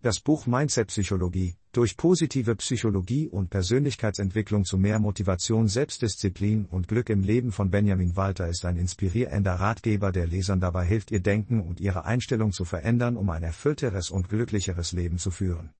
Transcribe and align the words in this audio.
Das 0.00 0.20
Buch 0.20 0.46
Mindset 0.46 0.86
Psychologie, 0.90 1.56
durch 1.72 1.96
positive 1.96 2.54
Psychologie 2.54 3.26
und 3.26 3.50
Persönlichkeitsentwicklung 3.50 4.64
zu 4.64 4.78
mehr 4.78 5.00
Motivation, 5.00 5.66
Selbstdisziplin 5.66 6.66
und 6.66 6.86
Glück 6.86 7.10
im 7.10 7.24
Leben 7.24 7.50
von 7.50 7.68
Benjamin 7.68 8.14
Walter 8.14 8.46
ist 8.46 8.64
ein 8.64 8.76
inspirierender 8.76 9.54
Ratgeber, 9.54 10.12
der 10.12 10.28
Lesern 10.28 10.60
dabei 10.60 10.86
hilft, 10.86 11.10
ihr 11.10 11.18
Denken 11.18 11.60
und 11.60 11.80
ihre 11.80 12.04
Einstellung 12.04 12.52
zu 12.52 12.64
verändern, 12.64 13.16
um 13.16 13.28
ein 13.30 13.42
erfüllteres 13.42 14.10
und 14.10 14.28
glücklicheres 14.28 14.92
Leben 14.92 15.18
zu 15.18 15.32
führen. 15.32 15.74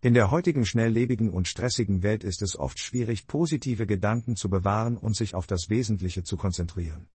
In 0.00 0.14
der 0.14 0.32
heutigen 0.32 0.66
schnelllebigen 0.66 1.30
und 1.30 1.46
stressigen 1.46 2.02
Welt 2.02 2.24
ist 2.24 2.42
es 2.42 2.58
oft 2.58 2.80
schwierig, 2.80 3.28
positive 3.28 3.86
Gedanken 3.86 4.34
zu 4.34 4.50
bewahren 4.50 4.96
und 4.96 5.14
sich 5.14 5.36
auf 5.36 5.46
das 5.46 5.70
Wesentliche 5.70 6.24
zu 6.24 6.36
konzentrieren. 6.36 7.06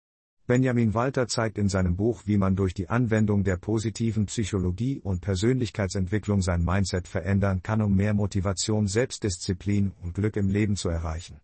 Benjamin 0.51 0.93
Walter 0.93 1.29
zeigt 1.29 1.57
in 1.57 1.69
seinem 1.69 1.95
Buch, 1.95 2.23
wie 2.25 2.37
man 2.37 2.57
durch 2.57 2.73
die 2.73 2.89
Anwendung 2.89 3.45
der 3.45 3.55
positiven 3.55 4.25
Psychologie 4.25 4.99
und 4.99 5.21
Persönlichkeitsentwicklung 5.21 6.41
sein 6.41 6.65
Mindset 6.65 7.07
verändern 7.07 7.63
kann, 7.63 7.81
um 7.81 7.95
mehr 7.95 8.13
Motivation, 8.13 8.85
Selbstdisziplin 8.85 9.93
und 10.03 10.13
Glück 10.13 10.35
im 10.35 10.49
Leben 10.49 10.75
zu 10.75 10.89
erreichen. 10.89 11.39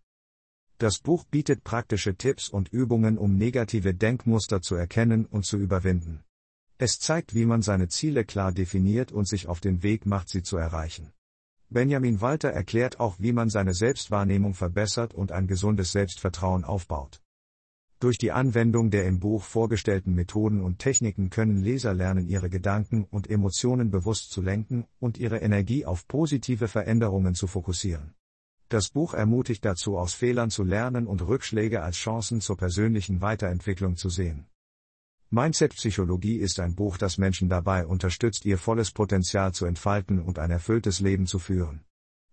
Das 0.76 0.98
Buch 0.98 1.24
bietet 1.24 1.64
praktische 1.64 2.16
Tipps 2.16 2.50
und 2.50 2.68
Übungen, 2.68 3.16
um 3.16 3.38
negative 3.38 3.94
Denkmuster 3.94 4.60
zu 4.60 4.74
erkennen 4.74 5.24
und 5.24 5.46
zu 5.46 5.56
überwinden. 5.56 6.22
Es 6.76 6.98
zeigt, 6.98 7.34
wie 7.34 7.46
man 7.46 7.62
seine 7.62 7.88
Ziele 7.88 8.26
klar 8.26 8.52
definiert 8.52 9.10
und 9.10 9.26
sich 9.26 9.48
auf 9.48 9.60
den 9.60 9.82
Weg 9.82 10.04
macht, 10.04 10.28
sie 10.28 10.42
zu 10.42 10.58
erreichen. 10.58 11.14
Benjamin 11.70 12.20
Walter 12.20 12.50
erklärt 12.50 13.00
auch, 13.00 13.16
wie 13.18 13.32
man 13.32 13.48
seine 13.48 13.72
Selbstwahrnehmung 13.72 14.52
verbessert 14.52 15.14
und 15.14 15.32
ein 15.32 15.46
gesundes 15.46 15.92
Selbstvertrauen 15.92 16.64
aufbaut. 16.64 17.22
Durch 18.00 18.16
die 18.16 18.30
Anwendung 18.30 18.90
der 18.90 19.06
im 19.06 19.18
Buch 19.18 19.42
vorgestellten 19.42 20.14
Methoden 20.14 20.60
und 20.60 20.78
Techniken 20.78 21.30
können 21.30 21.56
Leser 21.56 21.94
lernen, 21.94 22.28
ihre 22.28 22.48
Gedanken 22.48 23.04
und 23.10 23.28
Emotionen 23.28 23.90
bewusst 23.90 24.30
zu 24.30 24.40
lenken 24.40 24.86
und 25.00 25.18
ihre 25.18 25.38
Energie 25.38 25.84
auf 25.84 26.06
positive 26.06 26.68
Veränderungen 26.68 27.34
zu 27.34 27.48
fokussieren. 27.48 28.14
Das 28.68 28.90
Buch 28.90 29.14
ermutigt 29.14 29.64
dazu, 29.64 29.98
aus 29.98 30.14
Fehlern 30.14 30.50
zu 30.50 30.62
lernen 30.62 31.08
und 31.08 31.26
Rückschläge 31.26 31.82
als 31.82 31.96
Chancen 31.96 32.40
zur 32.40 32.56
persönlichen 32.56 33.20
Weiterentwicklung 33.20 33.96
zu 33.96 34.10
sehen. 34.10 34.46
Mindset 35.30 35.74
Psychologie 35.74 36.36
ist 36.36 36.60
ein 36.60 36.76
Buch, 36.76 36.98
das 36.98 37.18
Menschen 37.18 37.48
dabei 37.48 37.84
unterstützt, 37.84 38.44
ihr 38.44 38.58
volles 38.58 38.92
Potenzial 38.92 39.52
zu 39.52 39.66
entfalten 39.66 40.22
und 40.22 40.38
ein 40.38 40.52
erfülltes 40.52 41.00
Leben 41.00 41.26
zu 41.26 41.40
führen. 41.40 41.84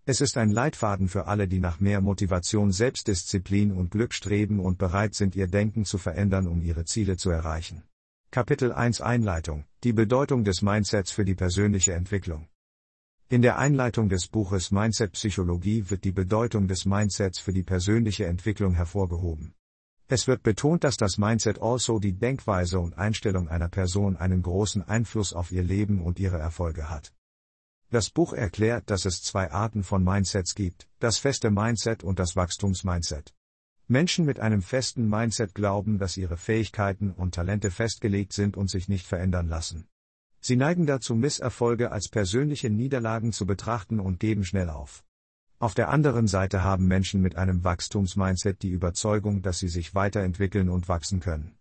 Es 0.08 0.22
ist 0.22 0.38
ein 0.38 0.52
Leitfaden 0.52 1.08
für 1.08 1.26
alle, 1.26 1.48
die 1.48 1.60
nach 1.60 1.80
mehr 1.80 2.00
Motivation, 2.00 2.72
Selbstdisziplin 2.72 3.72
und 3.72 3.90
Glück 3.90 4.14
streben 4.14 4.60
und 4.60 4.78
bereit 4.78 5.16
sind, 5.16 5.36
ihr 5.36 5.48
Denken 5.48 5.84
zu 5.84 5.98
verändern, 5.98 6.46
um 6.46 6.62
ihre 6.62 6.86
Ziele 6.86 7.18
zu 7.18 7.32
erreichen. 7.32 7.82
Kapitel 8.30 8.72
1 8.72 9.02
Einleitung 9.02 9.66
Die 9.84 9.94
Bedeutung 9.94 10.44
des 10.44 10.62
Mindsets 10.62 11.10
für 11.10 11.26
die 11.26 11.34
persönliche 11.34 11.94
Entwicklung. 11.94 12.48
In 13.30 13.42
der 13.42 13.58
Einleitung 13.58 14.08
des 14.08 14.28
Buches 14.28 14.70
Mindset 14.70 15.14
Psychologie 15.14 15.90
wird 15.90 16.04
die 16.04 16.12
Bedeutung 16.12 16.68
des 16.68 16.86
Mindsets 16.86 17.40
für 17.40 17.52
die 17.52 17.64
persönliche 17.64 18.28
Entwicklung 18.28 18.76
hervorgehoben. 18.76 19.56
Es 20.08 20.28
wird 20.28 20.44
betont, 20.44 20.84
dass 20.84 20.98
das 20.98 21.18
Mindset 21.18 21.60
also 21.60 21.98
die 21.98 22.14
Denkweise 22.14 22.80
und 22.80 22.96
Einstellung 22.96 23.48
einer 23.48 23.70
Person 23.70 24.18
einen 24.18 24.44
großen 24.44 24.84
Einfluss 24.84 25.34
auf 25.34 25.52
ihr 25.52 25.64
Leben 25.64 26.00
und 26.00 26.20
ihre 26.20 26.38
Erfolge 26.38 26.92
hat. 26.92 27.15
Das 27.92 28.10
Buch 28.10 28.34
erklärt, 28.34 28.90
dass 28.90 29.06
es 29.06 29.22
zwei 29.22 29.52
Arten 29.52 29.84
von 29.84 30.04
Mindsets 30.04 30.56
gibt, 30.56 30.88
das 31.00 31.18
feste 31.18 31.52
Mindset 31.52 32.04
und 32.04 32.20
das 32.20 32.36
Wachstumsmindset. 32.36 33.34
Menschen 33.88 34.26
mit 34.26 34.40
einem 34.40 34.64
festen 34.64 35.08
Mindset 35.08 35.54
glauben, 35.54 36.00
dass 36.00 36.18
ihre 36.18 36.38
Fähigkeiten 36.38 37.12
und 37.12 37.36
Talente 37.36 37.70
festgelegt 37.70 38.34
sind 38.34 38.58
und 38.58 38.70
sich 38.70 38.90
nicht 38.90 39.06
verändern 39.06 39.48
lassen. 39.48 39.88
Sie 40.42 40.56
neigen 40.56 40.88
dazu, 40.88 41.16
Misserfolge 41.16 41.92
als 41.92 42.10
persönliche 42.10 42.72
Niederlagen 42.72 43.32
zu 43.32 43.46
betrachten 43.46 44.00
und 44.00 44.20
geben 44.20 44.44
schnell 44.44 44.70
auf. 44.70 45.04
Auf 45.60 45.74
der 45.74 45.90
anderen 45.90 46.28
Seite 46.28 46.64
haben 46.64 46.88
Menschen 46.88 47.22
mit 47.22 47.36
einem 47.36 47.64
Wachstumsmindset 47.64 48.62
die 48.62 48.70
Überzeugung, 48.70 49.42
dass 49.42 49.60
sie 49.60 49.70
sich 49.70 49.96
weiterentwickeln 49.96 50.70
und 50.70 50.90
wachsen 50.90 51.20
können. 51.20 51.56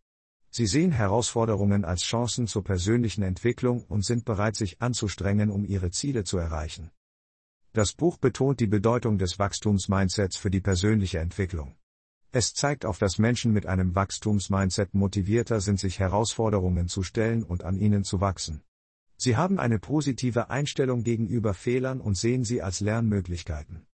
Sie 0.57 0.69
sehen 0.69 0.93
Herausforderungen 0.93 1.85
als 1.85 2.05
Chancen 2.05 2.47
zur 2.47 2.63
persönlichen 2.63 3.25
Entwicklung 3.25 3.83
und 3.89 4.05
sind 4.05 4.25
bereit, 4.25 4.55
sich 4.55 4.81
anzustrengen, 4.81 5.51
um 5.51 5.65
ihre 5.65 5.91
Ziele 5.91 6.23
zu 6.23 6.39
erreichen. 6.39 6.93
Das 7.73 7.93
Buch 7.93 8.19
betont 8.19 8.61
die 8.61 8.69
Bedeutung 8.69 9.19
des 9.19 9.41
Wachstumsmindsets 9.41 10.37
für 10.37 10.53
die 10.53 10.61
persönliche 10.61 11.19
Entwicklung. 11.19 11.75
Es 12.31 12.55
zeigt 12.55 12.87
auf, 12.87 12.99
dass 12.99 13.19
Menschen 13.19 13.53
mit 13.53 13.67
einem 13.67 13.97
Wachstumsmindset 13.97 14.95
motivierter 14.95 15.61
sind, 15.61 15.81
sich 15.81 15.99
Herausforderungen 15.99 16.87
zu 16.87 17.03
stellen 17.03 17.43
und 17.43 17.65
an 17.65 17.77
ihnen 17.77 18.05
zu 18.05 18.21
wachsen. 18.21 18.63
Sie 19.17 19.37
haben 19.37 19.59
eine 19.59 19.81
positive 19.81 20.51
Einstellung 20.51 21.03
gegenüber 21.03 21.53
Fehlern 21.55 22.01
und 22.01 22.17
sehen 22.17 22.45
sie 22.45 22.63
als 22.63 22.79
Lernmöglichkeiten. 22.79 23.89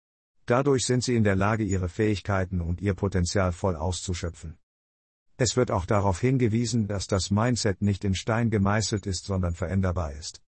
Dadurch 0.46 0.86
sind 0.86 1.06
sie 1.06 1.16
in 1.16 1.24
der 1.24 1.38
Lage, 1.38 1.64
ihre 1.64 1.88
Fähigkeiten 1.88 2.60
und 2.60 2.82
ihr 2.82 2.96
Potenzial 2.96 3.54
voll 3.54 3.78
auszuschöpfen. 3.78 4.58
Es 5.42 5.56
wird 5.56 5.72
auch 5.72 5.86
darauf 5.86 6.20
hingewiesen, 6.20 6.88
dass 6.88 7.08
das 7.08 7.32
Mindset 7.32 7.82
nicht 7.82 8.04
in 8.04 8.14
Stein 8.14 8.50
gemeißelt 8.50 9.08
ist, 9.08 9.24
sondern 9.24 9.54
veränderbar 9.54 10.12
ist. 10.12 10.42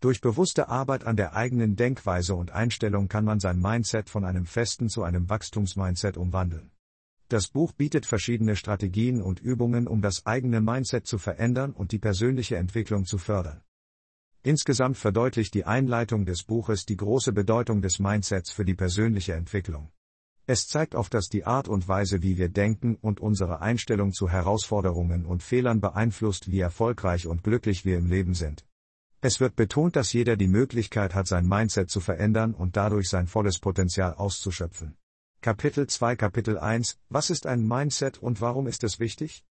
Durch 0.00 0.20
bewusste 0.20 0.68
Arbeit 0.68 1.06
an 1.06 1.16
der 1.16 1.34
eigenen 1.34 1.76
Denkweise 1.76 2.34
und 2.34 2.50
Einstellung 2.50 3.08
kann 3.08 3.24
man 3.24 3.40
sein 3.40 3.58
Mindset 3.58 4.10
von 4.10 4.22
einem 4.22 4.44
festen 4.44 4.90
zu 4.90 5.02
einem 5.02 5.30
Wachstumsmindset 5.30 6.18
umwandeln. 6.18 6.72
Das 7.30 7.48
Buch 7.48 7.72
bietet 7.72 8.04
verschiedene 8.04 8.54
Strategien 8.54 9.22
und 9.22 9.40
Übungen, 9.40 9.88
um 9.88 10.02
das 10.02 10.26
eigene 10.26 10.60
Mindset 10.60 11.06
zu 11.06 11.16
verändern 11.16 11.72
und 11.72 11.92
die 11.92 11.98
persönliche 11.98 12.56
Entwicklung 12.56 13.06
zu 13.06 13.16
fördern. 13.16 13.62
Insgesamt 14.42 14.98
verdeutlicht 14.98 15.54
die 15.54 15.64
Einleitung 15.64 16.26
des 16.26 16.42
Buches 16.42 16.84
die 16.84 16.98
große 16.98 17.32
Bedeutung 17.32 17.80
des 17.80 17.98
Mindsets 17.98 18.50
für 18.50 18.66
die 18.66 18.74
persönliche 18.74 19.32
Entwicklung. 19.32 19.88
Es 20.46 20.66
zeigt 20.68 20.94
auf, 20.94 21.08
dass 21.08 21.28
die 21.28 21.46
Art 21.46 21.68
und 21.68 21.88
Weise, 21.88 22.22
wie 22.22 22.36
wir 22.36 22.50
denken 22.50 22.96
und 23.00 23.18
unsere 23.18 23.62
Einstellung 23.62 24.12
zu 24.12 24.28
Herausforderungen 24.28 25.24
und 25.24 25.42
Fehlern 25.42 25.80
beeinflusst, 25.80 26.50
wie 26.50 26.60
erfolgreich 26.60 27.26
und 27.26 27.42
glücklich 27.42 27.86
wir 27.86 27.96
im 27.96 28.06
Leben 28.06 28.34
sind. 28.34 28.66
Es 29.22 29.40
wird 29.40 29.56
betont, 29.56 29.96
dass 29.96 30.12
jeder 30.12 30.36
die 30.36 30.48
Möglichkeit 30.48 31.14
hat, 31.14 31.26
sein 31.26 31.48
Mindset 31.48 31.88
zu 31.88 32.00
verändern 32.00 32.52
und 32.52 32.76
dadurch 32.76 33.08
sein 33.08 33.26
volles 33.26 33.58
Potenzial 33.58 34.12
auszuschöpfen. 34.12 34.98
Kapitel 35.40 35.86
2 35.86 36.16
Kapitel 36.16 36.58
1 36.58 36.98
Was 37.08 37.30
ist 37.30 37.46
ein 37.46 37.66
Mindset 37.66 38.18
und 38.18 38.42
warum 38.42 38.66
ist 38.66 38.84
es 38.84 39.00
wichtig? 39.00 39.44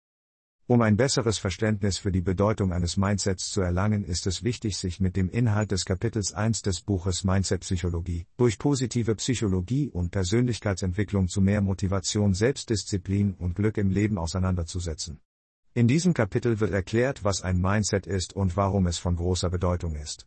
Um 0.72 0.80
ein 0.80 0.96
besseres 0.96 1.36
Verständnis 1.36 1.98
für 1.98 2.10
die 2.10 2.22
Bedeutung 2.22 2.72
eines 2.72 2.96
Mindsets 2.96 3.50
zu 3.50 3.60
erlangen, 3.60 4.04
ist 4.04 4.26
es 4.26 4.42
wichtig, 4.42 4.78
sich 4.78 5.00
mit 5.00 5.16
dem 5.16 5.28
Inhalt 5.28 5.70
des 5.70 5.84
Kapitels 5.84 6.32
1 6.32 6.62
des 6.62 6.80
Buches 6.80 7.24
Mindset 7.24 7.60
Psychologie 7.60 8.24
durch 8.38 8.58
positive 8.58 9.14
Psychologie 9.16 9.90
und 9.90 10.12
Persönlichkeitsentwicklung 10.12 11.28
zu 11.28 11.42
mehr 11.42 11.60
Motivation, 11.60 12.32
Selbstdisziplin 12.32 13.34
und 13.34 13.54
Glück 13.54 13.76
im 13.76 13.90
Leben 13.90 14.16
auseinanderzusetzen. 14.16 15.20
In 15.74 15.88
diesem 15.88 16.14
Kapitel 16.14 16.58
wird 16.58 16.72
erklärt, 16.72 17.22
was 17.22 17.42
ein 17.42 17.60
Mindset 17.60 18.06
ist 18.06 18.32
und 18.32 18.56
warum 18.56 18.86
es 18.86 18.96
von 18.96 19.16
großer 19.16 19.50
Bedeutung 19.50 19.94
ist. 19.94 20.26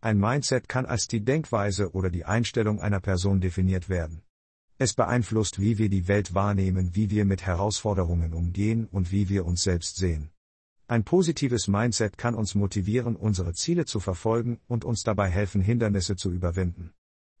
Ein 0.00 0.18
Mindset 0.18 0.70
kann 0.70 0.86
als 0.86 1.08
die 1.08 1.22
Denkweise 1.22 1.92
oder 1.92 2.08
die 2.08 2.24
Einstellung 2.24 2.80
einer 2.80 3.00
Person 3.00 3.42
definiert 3.42 3.90
werden. 3.90 4.22
Es 4.80 4.94
beeinflusst, 4.94 5.60
wie 5.60 5.76
wir 5.76 5.88
die 5.88 6.06
Welt 6.06 6.34
wahrnehmen, 6.34 6.94
wie 6.94 7.10
wir 7.10 7.24
mit 7.24 7.42
Herausforderungen 7.42 8.32
umgehen 8.32 8.86
und 8.86 9.10
wie 9.10 9.28
wir 9.28 9.44
uns 9.44 9.62
selbst 9.64 9.96
sehen. 9.96 10.30
Ein 10.86 11.02
positives 11.02 11.66
Mindset 11.66 12.16
kann 12.16 12.36
uns 12.36 12.54
motivieren, 12.54 13.16
unsere 13.16 13.54
Ziele 13.54 13.86
zu 13.86 13.98
verfolgen 13.98 14.60
und 14.68 14.84
uns 14.84 15.02
dabei 15.02 15.28
helfen, 15.28 15.60
Hindernisse 15.60 16.14
zu 16.14 16.30
überwinden. 16.30 16.94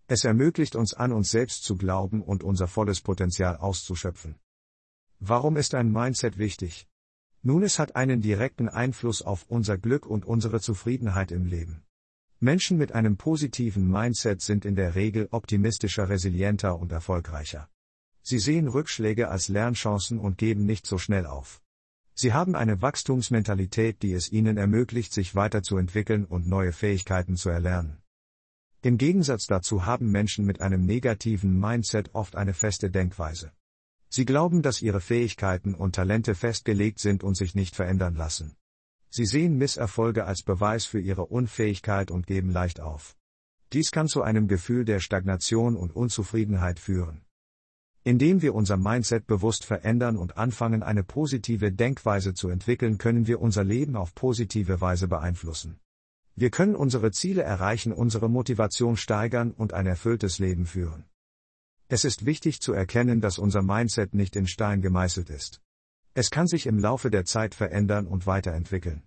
Es 0.08 0.24
ermöglicht 0.24 0.74
uns 0.74 0.94
an 0.94 1.12
uns 1.12 1.30
selbst 1.30 1.62
zu 1.62 1.76
glauben 1.76 2.22
und 2.22 2.42
unser 2.42 2.66
volles 2.66 3.00
Potenzial 3.00 3.56
auszuschöpfen. 3.56 4.34
Warum 5.20 5.56
ist 5.56 5.74
ein 5.74 5.92
Mindset 5.92 6.38
wichtig? 6.38 6.88
Nun, 7.42 7.62
es 7.62 7.78
hat 7.78 7.94
einen 7.94 8.20
direkten 8.20 8.68
Einfluss 8.68 9.22
auf 9.22 9.44
unser 9.48 9.78
Glück 9.78 10.06
und 10.06 10.26
unsere 10.26 10.60
Zufriedenheit 10.60 11.30
im 11.30 11.46
Leben. 11.46 11.84
Menschen 12.40 12.78
mit 12.78 12.92
einem 12.92 13.16
positiven 13.16 13.90
Mindset 13.90 14.40
sind 14.42 14.64
in 14.64 14.76
der 14.76 14.94
Regel 14.94 15.26
optimistischer, 15.32 16.08
resilienter 16.08 16.78
und 16.78 16.92
erfolgreicher. 16.92 17.68
Sie 18.22 18.38
sehen 18.38 18.68
Rückschläge 18.68 19.28
als 19.28 19.48
Lernchancen 19.48 20.20
und 20.20 20.38
geben 20.38 20.64
nicht 20.64 20.86
so 20.86 20.98
schnell 20.98 21.26
auf. 21.26 21.60
Sie 22.14 22.32
haben 22.32 22.54
eine 22.54 22.80
Wachstumsmentalität, 22.82 24.02
die 24.02 24.12
es 24.12 24.30
ihnen 24.30 24.56
ermöglicht, 24.56 25.12
sich 25.12 25.34
weiterzuentwickeln 25.34 26.24
und 26.26 26.46
neue 26.46 26.72
Fähigkeiten 26.72 27.36
zu 27.36 27.48
erlernen. 27.48 28.02
Im 28.82 28.98
Gegensatz 28.98 29.46
dazu 29.46 29.86
haben 29.86 30.12
Menschen 30.12 30.44
mit 30.44 30.60
einem 30.60 30.84
negativen 30.84 31.58
Mindset 31.58 32.14
oft 32.14 32.36
eine 32.36 32.54
feste 32.54 32.90
Denkweise. 32.90 33.50
Sie 34.08 34.24
glauben, 34.24 34.62
dass 34.62 34.80
ihre 34.80 35.00
Fähigkeiten 35.00 35.74
und 35.74 35.96
Talente 35.96 36.36
festgelegt 36.36 37.00
sind 37.00 37.24
und 37.24 37.36
sich 37.36 37.56
nicht 37.56 37.74
verändern 37.74 38.14
lassen. 38.14 38.57
Sie 39.10 39.26
sehen 39.26 39.56
Misserfolge 39.56 40.24
als 40.24 40.42
Beweis 40.42 40.84
für 40.84 41.00
ihre 41.00 41.26
Unfähigkeit 41.26 42.10
und 42.10 42.26
geben 42.26 42.50
leicht 42.50 42.80
auf. 42.80 43.16
Dies 43.72 43.90
kann 43.90 44.08
zu 44.08 44.22
einem 44.22 44.48
Gefühl 44.48 44.84
der 44.84 45.00
Stagnation 45.00 45.76
und 45.76 45.94
Unzufriedenheit 45.94 46.78
führen. 46.78 47.22
Indem 48.04 48.40
wir 48.40 48.54
unser 48.54 48.76
Mindset 48.76 49.26
bewusst 49.26 49.64
verändern 49.64 50.16
und 50.16 50.38
anfangen, 50.38 50.82
eine 50.82 51.04
positive 51.04 51.72
Denkweise 51.72 52.32
zu 52.32 52.48
entwickeln, 52.48 52.96
können 52.96 53.26
wir 53.26 53.40
unser 53.40 53.64
Leben 53.64 53.96
auf 53.96 54.14
positive 54.14 54.80
Weise 54.80 55.08
beeinflussen. 55.08 55.78
Wir 56.34 56.50
können 56.50 56.76
unsere 56.76 57.10
Ziele 57.10 57.42
erreichen, 57.42 57.92
unsere 57.92 58.30
Motivation 58.30 58.96
steigern 58.96 59.50
und 59.50 59.74
ein 59.74 59.86
erfülltes 59.86 60.38
Leben 60.38 60.66
führen. 60.66 61.04
Es 61.88 62.04
ist 62.04 62.24
wichtig 62.24 62.60
zu 62.60 62.72
erkennen, 62.72 63.20
dass 63.20 63.38
unser 63.38 63.62
Mindset 63.62 64.14
nicht 64.14 64.36
in 64.36 64.46
Stein 64.46 64.80
gemeißelt 64.80 65.30
ist. 65.30 65.60
Es 66.18 66.30
kann 66.30 66.48
sich 66.48 66.66
im 66.66 66.80
Laufe 66.80 67.10
der 67.10 67.24
Zeit 67.24 67.54
verändern 67.54 68.08
und 68.08 68.26
weiterentwickeln. 68.26 69.04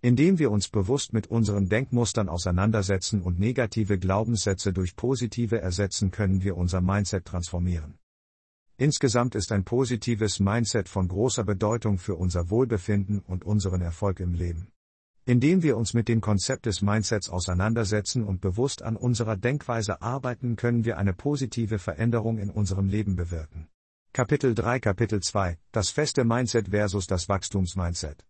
Indem 0.00 0.40
wir 0.40 0.50
uns 0.50 0.68
bewusst 0.68 1.12
mit 1.12 1.28
unseren 1.28 1.68
Denkmustern 1.68 2.28
auseinandersetzen 2.28 3.22
und 3.22 3.38
negative 3.38 3.96
Glaubenssätze 3.96 4.72
durch 4.72 4.96
positive 4.96 5.60
ersetzen, 5.60 6.10
können 6.10 6.42
wir 6.42 6.56
unser 6.56 6.80
Mindset 6.80 7.26
transformieren. 7.26 7.96
Insgesamt 8.76 9.36
ist 9.36 9.52
ein 9.52 9.62
positives 9.62 10.40
Mindset 10.40 10.88
von 10.88 11.06
großer 11.06 11.44
Bedeutung 11.44 11.96
für 11.96 12.16
unser 12.16 12.50
Wohlbefinden 12.50 13.20
und 13.20 13.44
unseren 13.44 13.80
Erfolg 13.80 14.18
im 14.18 14.34
Leben. 14.34 14.66
Indem 15.26 15.62
wir 15.62 15.76
uns 15.76 15.94
mit 15.94 16.08
dem 16.08 16.20
Konzept 16.20 16.66
des 16.66 16.82
Mindsets 16.82 17.28
auseinandersetzen 17.28 18.24
und 18.24 18.40
bewusst 18.40 18.82
an 18.82 18.96
unserer 18.96 19.36
Denkweise 19.36 20.02
arbeiten, 20.02 20.56
können 20.56 20.84
wir 20.84 20.98
eine 20.98 21.12
positive 21.12 21.78
Veränderung 21.78 22.38
in 22.38 22.50
unserem 22.50 22.88
Leben 22.88 23.14
bewirken. 23.14 23.68
Kapitel 24.12 24.54
3 24.54 24.80
Kapitel 24.80 25.20
2 25.20 25.58
Das 25.70 25.90
feste 25.90 26.24
Mindset 26.24 26.68
versus 26.68 27.06
das 27.06 27.28
Wachstumsmindset. 27.28 28.26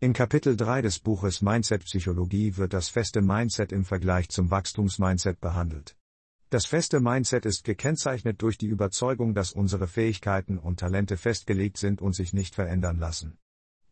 In 0.00 0.12
Kapitel 0.12 0.56
3 0.56 0.82
des 0.82 0.98
Buches 0.98 1.40
Mindset 1.40 1.84
Psychologie 1.84 2.56
wird 2.56 2.72
das 2.72 2.88
feste 2.88 3.22
Mindset 3.22 3.70
im 3.70 3.84
Vergleich 3.84 4.28
zum 4.30 4.50
Wachstumsmindset 4.50 5.40
behandelt. 5.40 5.96
Das 6.50 6.66
feste 6.66 6.98
Mindset 6.98 7.46
ist 7.46 7.62
gekennzeichnet 7.62 8.42
durch 8.42 8.58
die 8.58 8.66
Überzeugung, 8.66 9.34
dass 9.34 9.52
unsere 9.52 9.86
Fähigkeiten 9.86 10.58
und 10.58 10.80
Talente 10.80 11.16
festgelegt 11.16 11.76
sind 11.76 12.02
und 12.02 12.16
sich 12.16 12.32
nicht 12.32 12.56
verändern 12.56 12.98
lassen. 12.98 13.38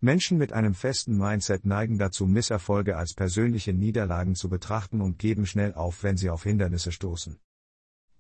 Menschen 0.01 0.39
mit 0.39 0.53
einem 0.53 0.75
festen 0.75 1.17
Mindset 1.17 1.65
neigen 1.65 1.99
dazu, 1.99 2.27
Misserfolge 2.27 2.97
als 2.97 3.15
persönliche 3.15 3.73
Niederlagen 3.73 4.35
zu 4.35 4.49
betrachten 4.49 5.01
und 5.01 5.21
geben 5.21 5.47
schnell 5.47 5.75
auf, 5.75 6.03
wenn 6.03 6.17
sie 6.17 6.31
auf 6.31 6.43
Hindernisse 6.43 6.91
stoßen. 6.91 7.39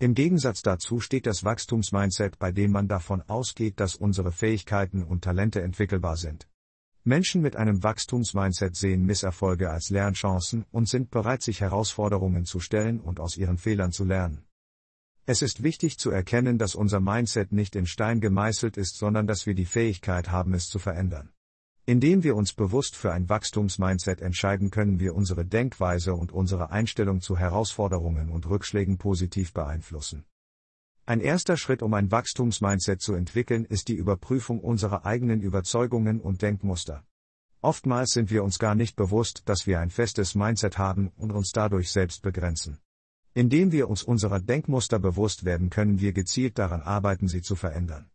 Im 0.02 0.14
Gegensatz 0.14 0.62
dazu 0.62 0.98
steht 0.98 1.26
das 1.28 1.44
Wachstumsmindset, 1.44 2.40
bei 2.40 2.50
dem 2.50 2.72
man 2.72 2.88
davon 2.88 3.22
ausgeht, 3.22 3.78
dass 3.78 3.94
unsere 3.94 4.32
Fähigkeiten 4.32 5.04
und 5.04 5.22
Talente 5.22 5.62
entwickelbar 5.62 6.16
sind. 6.16 6.48
Menschen 7.04 7.40
mit 7.40 7.54
einem 7.54 7.84
Wachstumsmindset 7.84 8.74
sehen 8.74 9.06
Misserfolge 9.06 9.70
als 9.70 9.90
Lernchancen 9.90 10.64
und 10.72 10.88
sind 10.88 11.12
bereit, 11.12 11.42
sich 11.42 11.60
Herausforderungen 11.60 12.46
zu 12.46 12.58
stellen 12.58 12.98
und 12.98 13.20
aus 13.20 13.36
ihren 13.36 13.58
Fehlern 13.58 13.92
zu 13.92 14.02
lernen. 14.02 14.44
Es 15.24 15.40
ist 15.40 15.62
wichtig 15.62 16.00
zu 16.00 16.10
erkennen, 16.10 16.58
dass 16.58 16.74
unser 16.74 16.98
Mindset 16.98 17.52
nicht 17.52 17.76
in 17.76 17.86
Stein 17.86 18.20
gemeißelt 18.20 18.78
ist, 18.78 18.96
sondern 18.96 19.28
dass 19.28 19.46
wir 19.46 19.54
die 19.54 19.66
Fähigkeit 19.66 20.32
haben, 20.32 20.52
es 20.52 20.66
zu 20.66 20.80
verändern. 20.80 21.30
Indem 21.84 22.22
wir 22.22 22.36
uns 22.36 22.52
bewusst 22.52 22.94
für 22.94 23.12
ein 23.12 23.28
Wachstumsmindset 23.28 24.20
entscheiden, 24.20 24.70
können 24.70 25.00
wir 25.00 25.16
unsere 25.16 25.44
Denkweise 25.44 26.14
und 26.14 26.30
unsere 26.30 26.70
Einstellung 26.70 27.20
zu 27.20 27.36
Herausforderungen 27.36 28.30
und 28.30 28.48
Rückschlägen 28.48 28.98
positiv 28.98 29.52
beeinflussen. 29.52 30.24
Ein 31.06 31.20
erster 31.20 31.56
Schritt, 31.56 31.82
um 31.82 31.92
ein 31.94 32.12
Wachstumsmindset 32.12 33.00
zu 33.00 33.14
entwickeln, 33.14 33.64
ist 33.64 33.88
die 33.88 33.96
Überprüfung 33.96 34.60
unserer 34.60 35.04
eigenen 35.04 35.40
Überzeugungen 35.40 36.20
und 36.20 36.42
Denkmuster. 36.42 37.02
Oftmals 37.60 38.12
sind 38.12 38.30
wir 38.30 38.44
uns 38.44 38.60
gar 38.60 38.76
nicht 38.76 38.94
bewusst, 38.94 39.42
dass 39.46 39.66
wir 39.66 39.80
ein 39.80 39.90
festes 39.90 40.36
Mindset 40.36 40.78
haben 40.78 41.10
und 41.16 41.32
uns 41.32 41.50
dadurch 41.50 41.90
selbst 41.90 42.22
begrenzen. 42.22 42.78
Indem 43.34 43.72
wir 43.72 43.90
uns 43.90 44.04
unserer 44.04 44.38
Denkmuster 44.38 45.00
bewusst 45.00 45.44
werden, 45.44 45.68
können 45.68 45.98
wir 45.98 46.12
gezielt 46.12 46.58
daran 46.58 46.82
arbeiten, 46.82 47.26
sie 47.26 47.42
zu 47.42 47.56
verändern. 47.56 48.11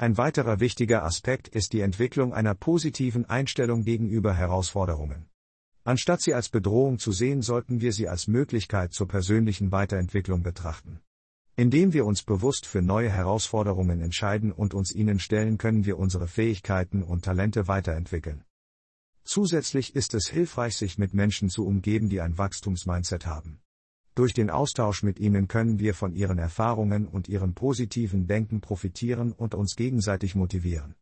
Ein 0.00 0.16
weiterer 0.16 0.60
wichtiger 0.60 1.04
Aspekt 1.04 1.48
ist 1.48 1.74
die 1.74 1.82
Entwicklung 1.82 2.32
einer 2.32 2.54
positiven 2.54 3.26
Einstellung 3.26 3.84
gegenüber 3.84 4.32
Herausforderungen. 4.32 5.28
Anstatt 5.84 6.22
sie 6.22 6.32
als 6.32 6.48
Bedrohung 6.48 6.98
zu 6.98 7.12
sehen, 7.12 7.42
sollten 7.42 7.82
wir 7.82 7.92
sie 7.92 8.08
als 8.08 8.26
Möglichkeit 8.26 8.94
zur 8.94 9.08
persönlichen 9.08 9.72
Weiterentwicklung 9.72 10.42
betrachten. 10.42 11.00
Indem 11.54 11.92
wir 11.92 12.06
uns 12.06 12.22
bewusst 12.22 12.64
für 12.64 12.80
neue 12.80 13.10
Herausforderungen 13.10 14.00
entscheiden 14.00 14.52
und 14.52 14.72
uns 14.72 14.90
ihnen 14.90 15.18
stellen, 15.18 15.58
können 15.58 15.84
wir 15.84 15.98
unsere 15.98 16.28
Fähigkeiten 16.28 17.02
und 17.02 17.26
Talente 17.26 17.68
weiterentwickeln. 17.68 18.42
Zusätzlich 19.24 19.94
ist 19.94 20.14
es 20.14 20.28
hilfreich, 20.28 20.78
sich 20.78 20.96
mit 20.96 21.12
Menschen 21.12 21.50
zu 21.50 21.66
umgeben, 21.66 22.08
die 22.08 22.22
ein 22.22 22.38
Wachstumsmindset 22.38 23.26
haben. 23.26 23.60
Durch 24.14 24.34
den 24.34 24.50
Austausch 24.50 25.02
mit 25.02 25.18
ihnen 25.20 25.46
können 25.46 25.78
wir 25.78 25.94
von 25.94 26.12
ihren 26.12 26.38
Erfahrungen 26.38 27.06
und 27.06 27.28
ihrem 27.28 27.54
positiven 27.54 28.26
Denken 28.26 28.60
profitieren 28.60 29.32
und 29.32 29.54
uns 29.54 29.76
gegenseitig 29.76 30.34
motivieren. 30.34 30.94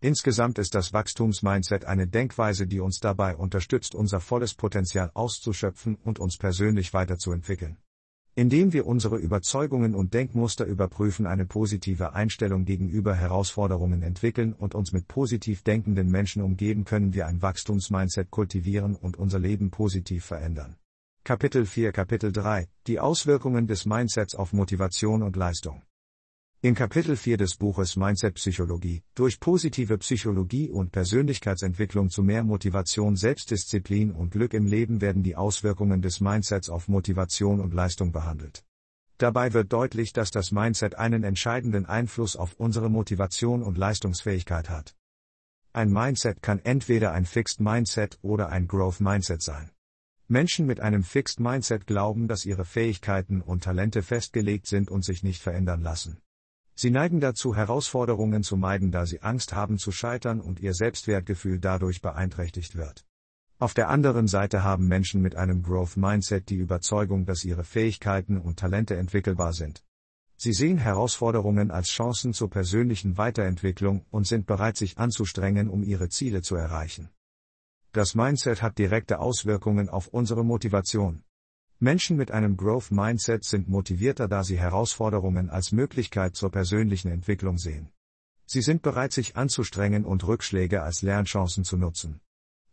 Insgesamt 0.00 0.58
ist 0.58 0.74
das 0.74 0.92
Wachstumsmindset 0.92 1.86
eine 1.86 2.06
Denkweise, 2.06 2.66
die 2.66 2.80
uns 2.80 2.98
dabei 2.98 3.36
unterstützt, 3.36 3.94
unser 3.94 4.20
volles 4.20 4.54
Potenzial 4.54 5.10
auszuschöpfen 5.14 5.94
und 5.94 6.18
uns 6.18 6.36
persönlich 6.36 6.92
weiterzuentwickeln. 6.92 7.78
Indem 8.34 8.72
wir 8.72 8.86
unsere 8.86 9.16
Überzeugungen 9.16 9.94
und 9.94 10.12
Denkmuster 10.12 10.66
überprüfen, 10.66 11.26
eine 11.26 11.46
positive 11.46 12.14
Einstellung 12.14 12.64
gegenüber 12.64 13.14
Herausforderungen 13.14 14.02
entwickeln 14.02 14.52
und 14.52 14.74
uns 14.74 14.92
mit 14.92 15.06
positiv 15.06 15.62
denkenden 15.62 16.10
Menschen 16.10 16.42
umgeben, 16.42 16.84
können 16.84 17.14
wir 17.14 17.26
ein 17.28 17.40
Wachstumsmindset 17.40 18.30
kultivieren 18.30 18.96
und 18.96 19.16
unser 19.16 19.38
Leben 19.38 19.70
positiv 19.70 20.24
verändern. 20.24 20.76
Kapitel 21.26 21.64
4 21.64 21.92
Kapitel 21.92 22.32
3 22.32 22.68
Die 22.86 23.00
Auswirkungen 23.00 23.66
des 23.66 23.86
Mindsets 23.86 24.34
auf 24.34 24.52
Motivation 24.52 25.22
und 25.22 25.36
Leistung. 25.36 25.80
In 26.60 26.74
Kapitel 26.74 27.16
4 27.16 27.38
des 27.38 27.56
Buches 27.56 27.96
Mindset 27.96 28.34
Psychologie, 28.34 29.02
durch 29.14 29.40
positive 29.40 29.96
Psychologie 29.96 30.68
und 30.68 30.92
Persönlichkeitsentwicklung 30.92 32.10
zu 32.10 32.22
mehr 32.22 32.44
Motivation, 32.44 33.16
Selbstdisziplin 33.16 34.12
und 34.12 34.32
Glück 34.32 34.52
im 34.52 34.66
Leben 34.66 35.00
werden 35.00 35.22
die 35.22 35.34
Auswirkungen 35.34 36.02
des 36.02 36.20
Mindsets 36.20 36.68
auf 36.68 36.88
Motivation 36.88 37.58
und 37.60 37.72
Leistung 37.72 38.12
behandelt. 38.12 38.62
Dabei 39.16 39.54
wird 39.54 39.72
deutlich, 39.72 40.12
dass 40.12 40.30
das 40.30 40.52
Mindset 40.52 40.96
einen 40.96 41.24
entscheidenden 41.24 41.86
Einfluss 41.86 42.36
auf 42.36 42.60
unsere 42.60 42.90
Motivation 42.90 43.62
und 43.62 43.78
Leistungsfähigkeit 43.78 44.68
hat. 44.68 44.94
Ein 45.72 45.90
Mindset 45.90 46.42
kann 46.42 46.58
entweder 46.58 47.12
ein 47.12 47.24
Fixed 47.24 47.60
Mindset 47.60 48.18
oder 48.20 48.50
ein 48.50 48.66
Growth 48.68 49.00
Mindset 49.00 49.40
sein. 49.40 49.70
Menschen 50.26 50.64
mit 50.64 50.80
einem 50.80 51.02
Fixed 51.02 51.38
Mindset 51.38 51.86
glauben, 51.86 52.28
dass 52.28 52.46
ihre 52.46 52.64
Fähigkeiten 52.64 53.42
und 53.42 53.62
Talente 53.62 54.02
festgelegt 54.02 54.66
sind 54.66 54.90
und 54.90 55.04
sich 55.04 55.22
nicht 55.22 55.42
verändern 55.42 55.82
lassen. 55.82 56.18
Sie 56.74 56.90
neigen 56.90 57.20
dazu, 57.20 57.54
Herausforderungen 57.54 58.42
zu 58.42 58.56
meiden, 58.56 58.90
da 58.90 59.04
sie 59.04 59.20
Angst 59.20 59.52
haben 59.52 59.78
zu 59.78 59.92
scheitern 59.92 60.40
und 60.40 60.60
ihr 60.60 60.72
Selbstwertgefühl 60.72 61.60
dadurch 61.60 62.00
beeinträchtigt 62.00 62.74
wird. 62.74 63.04
Auf 63.58 63.74
der 63.74 63.88
anderen 63.88 64.26
Seite 64.26 64.64
haben 64.64 64.88
Menschen 64.88 65.20
mit 65.20 65.36
einem 65.36 65.62
Growth 65.62 65.96
Mindset 65.96 66.48
die 66.48 66.56
Überzeugung, 66.56 67.26
dass 67.26 67.44
ihre 67.44 67.62
Fähigkeiten 67.62 68.38
und 68.38 68.58
Talente 68.58 68.96
entwickelbar 68.96 69.52
sind. 69.52 69.84
Sie 70.36 70.52
sehen 70.52 70.78
Herausforderungen 70.78 71.70
als 71.70 71.88
Chancen 71.88 72.32
zur 72.32 72.50
persönlichen 72.50 73.16
Weiterentwicklung 73.18 74.04
und 74.10 74.26
sind 74.26 74.46
bereit, 74.46 74.76
sich 74.76 74.98
anzustrengen, 74.98 75.68
um 75.68 75.84
ihre 75.84 76.08
Ziele 76.08 76.42
zu 76.42 76.56
erreichen. 76.56 77.10
Das 77.94 78.16
Mindset 78.16 78.60
hat 78.60 78.76
direkte 78.76 79.20
Auswirkungen 79.20 79.88
auf 79.88 80.08
unsere 80.08 80.44
Motivation. 80.44 81.22
Menschen 81.78 82.16
mit 82.16 82.32
einem 82.32 82.56
Growth 82.56 82.90
Mindset 82.90 83.44
sind 83.44 83.68
motivierter, 83.68 84.26
da 84.26 84.42
sie 84.42 84.58
Herausforderungen 84.58 85.48
als 85.48 85.70
Möglichkeit 85.70 86.34
zur 86.34 86.50
persönlichen 86.50 87.12
Entwicklung 87.12 87.56
sehen. 87.56 87.90
Sie 88.46 88.62
sind 88.62 88.82
bereit, 88.82 89.12
sich 89.12 89.36
anzustrengen 89.36 90.04
und 90.04 90.26
Rückschläge 90.26 90.82
als 90.82 91.02
Lernchancen 91.02 91.62
zu 91.62 91.76
nutzen. 91.76 92.20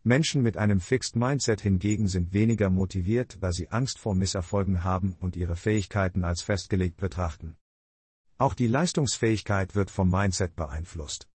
Menschen 0.02 0.42
mit 0.42 0.56
einem 0.56 0.80
Fixed 0.80 1.14
Mindset 1.14 1.60
hingegen 1.60 2.08
sind 2.08 2.32
weniger 2.32 2.68
motiviert, 2.68 3.38
da 3.40 3.52
sie 3.52 3.70
Angst 3.70 4.00
vor 4.00 4.16
Misserfolgen 4.16 4.82
haben 4.82 5.14
und 5.20 5.36
ihre 5.36 5.54
Fähigkeiten 5.54 6.24
als 6.24 6.42
festgelegt 6.42 6.96
betrachten. 6.96 7.56
Auch 8.38 8.54
die 8.54 8.66
Leistungsfähigkeit 8.66 9.76
wird 9.76 9.92
vom 9.92 10.10
Mindset 10.10 10.56
beeinflusst. 10.56 11.28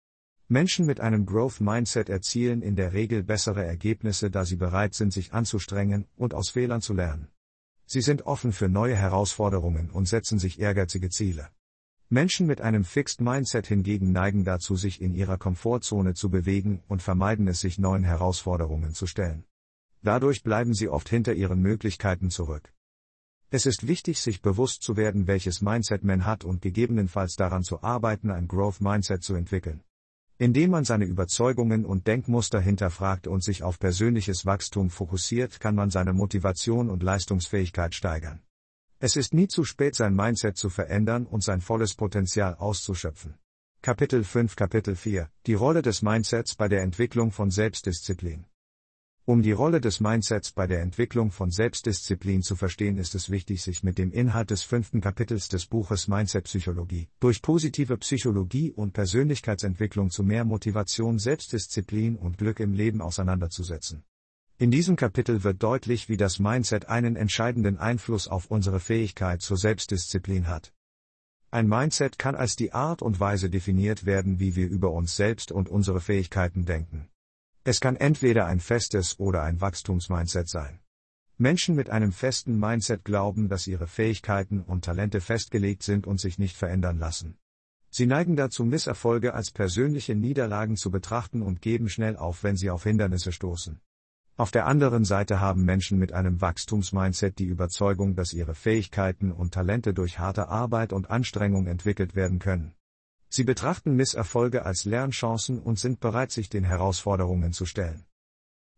Menschen 0.49 0.85
mit 0.85 1.01
einem 1.01 1.25
Growth 1.25 1.59
Mindset 1.59 2.07
erzielen 2.07 2.61
in 2.61 2.77
der 2.77 2.93
Regel 2.93 3.21
bessere 3.21 3.65
Ergebnisse, 3.65 4.31
da 4.31 4.45
sie 4.45 4.55
bereit 4.55 4.93
sind, 4.93 5.11
sich 5.11 5.33
anzustrengen 5.33 6.07
und 6.15 6.33
aus 6.33 6.49
Fehlern 6.49 6.79
zu 6.79 6.93
lernen. 6.93 7.27
Sie 7.85 7.99
sind 7.99 8.21
offen 8.21 8.53
für 8.53 8.69
neue 8.69 8.95
Herausforderungen 8.95 9.89
und 9.89 10.07
setzen 10.07 10.39
sich 10.39 10.61
ehrgeizige 10.61 11.09
Ziele. 11.09 11.49
Menschen 12.07 12.47
mit 12.47 12.61
einem 12.61 12.85
Fixed 12.85 13.19
Mindset 13.19 13.67
hingegen 13.67 14.13
neigen 14.13 14.45
dazu, 14.45 14.77
sich 14.77 15.01
in 15.01 15.13
ihrer 15.13 15.37
Komfortzone 15.37 16.13
zu 16.13 16.29
bewegen 16.29 16.81
und 16.87 17.01
vermeiden 17.01 17.49
es, 17.49 17.59
sich 17.59 17.77
neuen 17.77 18.05
Herausforderungen 18.05 18.93
zu 18.93 19.05
stellen. 19.05 19.43
Dadurch 20.01 20.43
bleiben 20.43 20.73
sie 20.73 20.87
oft 20.87 21.09
hinter 21.09 21.33
ihren 21.33 21.59
Möglichkeiten 21.59 22.29
zurück. 22.29 22.73
Es 23.49 23.65
ist 23.65 23.87
wichtig, 23.87 24.21
sich 24.21 24.41
bewusst 24.41 24.81
zu 24.81 24.95
werden, 24.95 25.27
welches 25.27 25.61
Mindset 25.61 26.05
man 26.05 26.25
hat 26.25 26.45
und 26.45 26.61
gegebenenfalls 26.61 27.35
daran 27.35 27.63
zu 27.63 27.83
arbeiten, 27.83 28.31
ein 28.31 28.47
Growth 28.47 28.79
Mindset 28.79 29.23
zu 29.23 29.35
entwickeln. 29.35 29.83
Indem 30.39 30.69
man 30.69 30.85
seine 30.85 31.05
Überzeugungen 31.05 31.83
und 31.83 32.05
Denkmuster 32.05 32.59
hinterfragt 32.59 33.25
und 33.25 33.43
sich 33.43 33.63
auf 33.63 33.79
persönliches 33.79 34.45
Wachstum 34.45 34.91
fokussiert, 34.91 35.59
kann 35.59 35.73
man 35.73 35.89
seine 35.89 36.13
Motivation 36.13 36.91
und 36.91 37.01
Leistungsfähigkeit 37.01 37.95
steigern. 37.95 38.41
Es 38.99 39.15
ist 39.15 39.33
nie 39.33 39.47
zu 39.47 39.63
spät, 39.63 39.95
sein 39.95 40.15
Mindset 40.15 40.55
zu 40.57 40.69
verändern 40.69 41.25
und 41.25 41.43
sein 41.43 41.61
volles 41.61 41.95
Potenzial 41.95 42.53
auszuschöpfen. 42.55 43.35
Kapitel 43.81 44.23
5 44.23 44.55
Kapitel 44.55 44.95
4 44.95 45.29
Die 45.47 45.53
Rolle 45.55 45.81
des 45.81 46.03
Mindsets 46.03 46.55
bei 46.55 46.67
der 46.67 46.81
Entwicklung 46.81 47.31
von 47.31 47.49
Selbstdisziplin. 47.49 48.45
Um 49.29 49.41
die 49.41 49.51
Rolle 49.51 49.81
des 49.81 49.99
Mindsets 49.99 50.53
bei 50.53 50.67
der 50.67 50.79
Entwicklung 50.79 51.31
von 51.31 51.51
Selbstdisziplin 51.51 52.43
zu 52.43 52.55
verstehen, 52.55 52.97
ist 52.97 53.13
es 53.13 53.29
wichtig, 53.29 53.61
sich 53.61 53.83
mit 53.83 53.97
dem 53.97 54.13
Inhalt 54.13 54.51
des 54.51 54.63
fünften 54.63 55.01
Kapitels 55.01 55.49
des 55.49 55.65
Buches 55.65 56.07
Mindset 56.07 56.45
Psychologie 56.45 57.09
durch 57.19 57.41
positive 57.41 57.97
Psychologie 57.97 58.71
und 58.71 58.93
Persönlichkeitsentwicklung 58.93 60.11
zu 60.11 60.23
mehr 60.23 60.45
Motivation, 60.45 61.19
Selbstdisziplin 61.19 62.15
und 62.15 62.37
Glück 62.37 62.61
im 62.61 62.71
Leben 62.71 63.01
auseinanderzusetzen. 63.01 64.05
In 64.59 64.71
diesem 64.71 64.95
Kapitel 64.95 65.43
wird 65.43 65.61
deutlich, 65.61 66.07
wie 66.07 66.15
das 66.15 66.39
Mindset 66.39 66.87
einen 66.87 67.17
entscheidenden 67.17 67.77
Einfluss 67.77 68.29
auf 68.29 68.49
unsere 68.49 68.79
Fähigkeit 68.79 69.41
zur 69.41 69.57
Selbstdisziplin 69.57 70.47
hat. 70.47 70.71
Ein 71.51 71.67
Mindset 71.67 72.17
kann 72.17 72.35
als 72.35 72.55
die 72.55 72.71
Art 72.71 73.01
und 73.01 73.19
Weise 73.19 73.49
definiert 73.49 74.05
werden, 74.05 74.39
wie 74.39 74.55
wir 74.55 74.69
über 74.69 74.91
uns 74.93 75.17
selbst 75.17 75.51
und 75.51 75.67
unsere 75.67 75.99
Fähigkeiten 75.99 76.63
denken. 76.63 77.09
Es 77.69 77.81
kann 77.81 77.97
entweder 77.97 78.45
ein 78.45 78.61
festes 78.61 79.19
oder 79.19 79.43
ein 79.43 79.59
Wachstumsmindset 79.59 80.47
sein. 80.47 80.79
Menschen 81.37 81.75
mit 81.75 81.89
einem 81.89 82.13
festen 82.13 82.57
Mindset 82.57 83.03
glauben, 83.03 83.49
dass 83.49 83.67
ihre 83.67 83.87
Fähigkeiten 83.87 84.61
und 84.61 84.85
Talente 84.85 85.19
festgelegt 85.19 85.83
sind 85.83 86.07
und 86.07 86.17
sich 86.17 86.39
nicht 86.39 86.55
verändern 86.55 86.97
lassen. 86.97 87.37
Sie 87.89 88.05
neigen 88.05 88.37
dazu, 88.37 88.63
Misserfolge 88.63 89.33
als 89.33 89.51
persönliche 89.51 90.15
Niederlagen 90.15 90.77
zu 90.77 90.91
betrachten 90.91 91.41
und 91.41 91.61
geben 91.61 91.89
schnell 91.89 92.15
auf, 92.15 92.41
wenn 92.45 92.55
sie 92.55 92.69
auf 92.69 92.85
Hindernisse 92.85 93.33
stoßen. 93.33 93.81
Auf 94.37 94.51
der 94.51 94.65
anderen 94.65 95.03
Seite 95.03 95.41
haben 95.41 95.65
Menschen 95.65 95.99
mit 95.99 96.13
einem 96.13 96.39
Wachstumsmindset 96.39 97.37
die 97.37 97.47
Überzeugung, 97.47 98.15
dass 98.15 98.31
ihre 98.31 98.55
Fähigkeiten 98.55 99.33
und 99.33 99.53
Talente 99.53 99.93
durch 99.93 100.19
harte 100.19 100.47
Arbeit 100.47 100.93
und 100.93 101.09
Anstrengung 101.09 101.67
entwickelt 101.67 102.15
werden 102.15 102.39
können. 102.39 102.75
Sie 103.37 103.43
betrachten 103.43 103.95
Misserfolge 103.95 104.65
als 104.65 104.85
Lernchancen 104.85 105.59
und 105.59 105.77
sind 105.77 105.99
bereit, 105.99 106.31
sich 106.31 106.49
den 106.49 106.63
Herausforderungen 106.63 107.53
zu 107.53 107.67
stellen. 107.67 108.03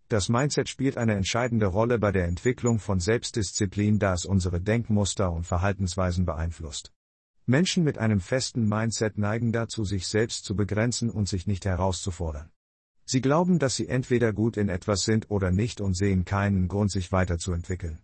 Das 0.10 0.28
Mindset 0.28 0.68
spielt 0.68 0.98
eine 0.98 1.14
entscheidende 1.14 1.68
Rolle 1.68 1.98
bei 1.98 2.12
der 2.12 2.26
Entwicklung 2.26 2.80
von 2.80 3.00
Selbstdisziplin, 3.00 4.00
da 4.00 4.14
es 4.14 4.26
unsere 4.26 4.60
Denkmuster 4.60 5.32
und 5.32 5.46
Verhaltensweisen 5.46 6.26
beeinflusst. 6.26 6.92
Menschen 7.46 7.86
mit 7.86 8.00
einem 8.00 8.20
festen 8.20 8.68
Mindset 8.68 9.18
neigen 9.18 9.54
dazu, 9.54 9.86
sich 9.86 10.08
selbst 10.08 10.44
zu 10.44 10.58
begrenzen 10.58 11.10
und 11.10 11.30
sich 11.30 11.48
nicht 11.48 11.64
herauszufordern. 11.64 12.52
Sie 13.06 13.22
glauben, 13.22 13.60
dass 13.60 13.78
sie 13.78 13.88
entweder 13.88 14.34
gut 14.34 14.58
in 14.58 14.68
etwas 14.68 15.04
sind 15.04 15.32
oder 15.32 15.52
nicht 15.52 15.80
und 15.80 15.96
sehen 15.96 16.26
keinen 16.26 16.68
Grund, 16.68 16.92
sich 16.92 17.14
weiterzuentwickeln. 17.14 18.00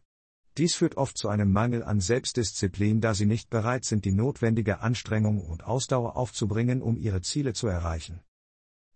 Dies 0.57 0.73
führt 0.73 0.95
oft 0.95 1.17
zu 1.17 1.27
einem 1.27 1.51
Mangel 1.51 1.83
an 1.83 1.99
Selbstdisziplin, 1.99 3.01
da 3.01 3.13
sie 3.13 3.25
nicht 3.25 3.49
bereit 3.49 3.83
sind, 3.83 4.05
die 4.05 4.13
notwendige 4.13 4.79
Anstrengung 4.79 5.41
und 5.41 5.65
Ausdauer 5.65 6.15
aufzubringen, 6.15 6.81
um 6.81 6.95
ihre 6.95 7.21
Ziele 7.21 7.53
zu 7.53 7.67
erreichen. 7.67 8.21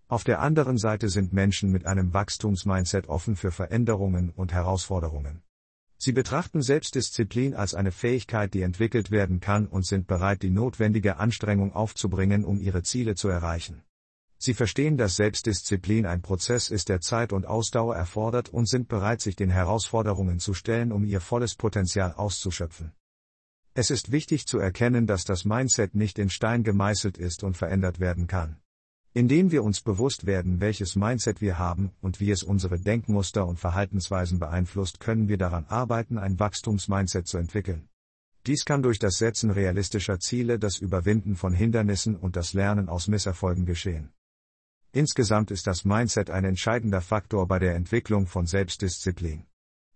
Auf 0.08 0.24
der 0.24 0.40
anderen 0.40 0.78
Seite 0.78 1.10
sind 1.10 1.34
Menschen 1.34 1.70
mit 1.70 1.86
einem 1.86 2.14
Wachstumsmindset 2.14 3.10
offen 3.10 3.36
für 3.36 3.52
Veränderungen 3.52 4.30
und 4.30 4.54
Herausforderungen. 4.54 5.44
Sie 5.98 6.14
betrachten 6.14 6.62
Selbstdisziplin 6.62 7.54
als 7.54 7.76
eine 7.76 7.92
Fähigkeit, 7.92 8.54
die 8.54 8.62
entwickelt 8.62 9.12
werden 9.12 9.42
kann 9.42 9.68
und 9.68 9.86
sind 9.86 10.08
bereit, 10.08 10.42
die 10.42 10.50
notwendige 10.50 11.18
Anstrengung 11.18 11.74
aufzubringen, 11.74 12.46
um 12.46 12.62
ihre 12.62 12.84
Ziele 12.84 13.16
zu 13.16 13.28
erreichen. 13.28 13.84
Sie 14.42 14.54
verstehen, 14.54 14.96
dass 14.96 15.18
Selbstdisziplin 15.18 16.06
ein 16.06 16.22
Prozess 16.22 16.70
ist, 16.70 16.88
der 16.88 17.02
Zeit 17.02 17.34
und 17.34 17.46
Ausdauer 17.46 17.98
erfordert 17.98 18.48
und 18.48 18.70
sind 18.70 18.88
bereit, 18.88 19.20
sich 19.20 19.36
den 19.36 19.50
Herausforderungen 19.50 20.40
zu 20.40 20.54
stellen, 20.54 20.94
um 20.94 21.04
ihr 21.04 21.20
volles 21.20 21.56
Potenzial 21.56 22.14
auszuschöpfen. 22.14 22.94
Es 23.74 23.92
ist 23.92 24.14
wichtig 24.14 24.48
zu 24.48 24.58
erkennen, 24.58 25.08
dass 25.08 25.26
das 25.26 25.44
Mindset 25.44 25.94
nicht 25.94 26.18
in 26.20 26.30
Stein 26.30 26.64
gemeißelt 26.64 27.18
ist 27.18 27.44
und 27.44 27.58
verändert 27.58 28.00
werden 28.00 28.28
kann. 28.28 28.56
Indem 29.14 29.52
wir 29.52 29.62
uns 29.62 29.82
bewusst 29.82 30.26
werden, 30.26 30.62
welches 30.62 30.96
Mindset 30.96 31.42
wir 31.42 31.60
haben 31.60 31.92
und 32.00 32.22
wie 32.22 32.32
es 32.32 32.42
unsere 32.42 32.80
Denkmuster 32.80 33.46
und 33.46 33.60
Verhaltensweisen 33.60 34.40
beeinflusst, 34.40 35.02
können 35.02 35.28
wir 35.28 35.38
daran 35.38 35.66
arbeiten, 35.66 36.18
ein 36.18 36.40
Wachstumsmindset 36.40 37.28
zu 37.28 37.38
entwickeln. 37.38 37.90
Dies 38.46 38.64
kann 38.64 38.84
durch 38.84 39.00
das 39.00 39.18
Setzen 39.18 39.52
realistischer 39.52 40.20
Ziele, 40.20 40.60
das 40.60 40.78
Überwinden 40.78 41.36
von 41.36 41.52
Hindernissen 41.52 42.16
und 42.16 42.38
das 42.38 42.54
Lernen 42.54 42.88
aus 42.88 43.10
Misserfolgen 43.10 43.66
geschehen. 43.66 44.14
Insgesamt 44.92 45.52
ist 45.52 45.68
das 45.68 45.86
Mindset 45.86 46.32
ein 46.32 46.46
entscheidender 46.46 47.02
Faktor 47.02 47.48
bei 47.48 47.60
der 47.60 47.76
Entwicklung 47.76 48.26
von 48.26 48.48
Selbstdisziplin. 48.48 49.46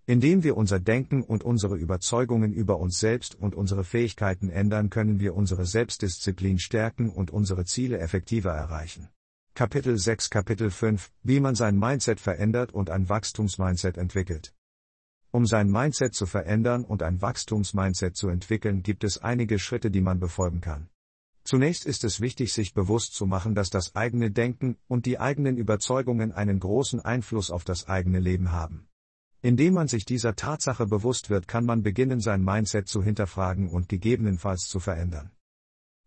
Indem 0.06 0.44
wir 0.44 0.56
unser 0.56 0.80
Denken 0.80 1.24
und 1.24 1.44
unsere 1.44 1.78
Überzeugungen 1.78 2.54
über 2.54 2.78
uns 2.78 3.00
selbst 3.00 3.34
und 3.34 3.56
unsere 3.56 3.84
Fähigkeiten 3.84 4.50
ändern, 4.50 4.92
können 4.92 5.20
wir 5.20 5.34
unsere 5.34 5.66
Selbstdisziplin 5.66 6.60
stärken 6.60 7.10
und 7.10 7.32
unsere 7.32 7.66
Ziele 7.66 7.98
effektiver 7.98 8.52
erreichen. 8.52 9.10
Kapitel 9.56 9.98
6 9.98 10.30
Kapitel 10.30 10.70
5 10.70 11.12
Wie 11.24 11.40
man 11.40 11.56
sein 11.56 11.80
Mindset 11.80 12.20
verändert 12.20 12.72
und 12.72 12.92
ein 12.92 13.10
Wachstumsmindset 13.10 13.98
entwickelt. 13.98 14.54
Um 15.32 15.48
sein 15.48 15.72
Mindset 15.72 16.14
zu 16.14 16.28
verändern 16.28 16.84
und 16.84 17.02
ein 17.02 17.20
Wachstumsmindset 17.20 18.16
zu 18.16 18.28
entwickeln, 18.30 18.84
gibt 18.84 19.04
es 19.04 19.18
einige 19.18 19.58
Schritte, 19.58 19.90
die 19.90 20.02
man 20.02 20.20
befolgen 20.20 20.62
kann. 20.62 20.90
Zunächst 21.54 21.86
ist 21.86 22.04
es 22.04 22.20
wichtig, 22.20 22.52
sich 22.52 22.74
bewusst 22.74 23.14
zu 23.14 23.28
machen, 23.28 23.54
dass 23.54 23.70
das 23.70 23.96
eigene 23.96 24.32
Denken 24.32 24.76
und 24.88 25.06
die 25.06 25.20
eigenen 25.20 25.56
Überzeugungen 25.56 26.32
einen 26.32 26.60
großen 26.60 27.00
Einfluss 27.00 27.52
auf 27.52 27.64
das 27.64 27.88
eigene 27.88 28.20
Leben 28.20 28.52
haben. 28.52 28.88
Indem 29.44 29.76
man 29.76 29.88
sich 29.88 30.04
dieser 30.04 30.36
Tatsache 30.36 30.88
bewusst 30.88 31.30
wird, 31.30 31.48
kann 31.48 31.64
man 31.64 31.84
beginnen, 31.84 32.22
sein 32.22 32.44
Mindset 32.44 32.88
zu 32.88 33.04
hinterfragen 33.04 33.70
und 33.70 33.88
gegebenenfalls 33.88 34.64
zu 34.64 34.80
verändern. 34.80 35.30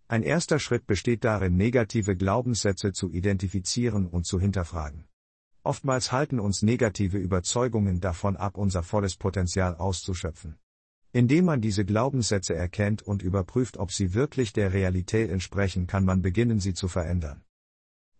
Ein 0.08 0.24
erster 0.24 0.58
Schritt 0.58 0.88
besteht 0.88 1.22
darin, 1.22 1.56
negative 1.56 2.16
Glaubenssätze 2.16 2.90
zu 2.90 3.12
identifizieren 3.12 4.08
und 4.08 4.26
zu 4.26 4.40
hinterfragen. 4.40 5.06
Oftmals 5.62 6.10
halten 6.10 6.40
uns 6.40 6.62
negative 6.62 7.18
Überzeugungen 7.18 8.00
davon 8.00 8.36
ab, 8.36 8.58
unser 8.58 8.82
volles 8.82 9.14
Potenzial 9.14 9.76
auszuschöpfen. 9.76 10.58
Indem 11.16 11.46
man 11.46 11.62
diese 11.62 11.86
Glaubenssätze 11.86 12.54
erkennt 12.54 13.00
und 13.00 13.22
überprüft, 13.22 13.78
ob 13.78 13.90
sie 13.90 14.12
wirklich 14.12 14.52
der 14.52 14.74
Realität 14.74 15.30
entsprechen, 15.30 15.86
kann 15.86 16.04
man 16.04 16.20
beginnen, 16.20 16.60
sie 16.60 16.74
zu 16.74 16.88
verändern. 16.88 17.40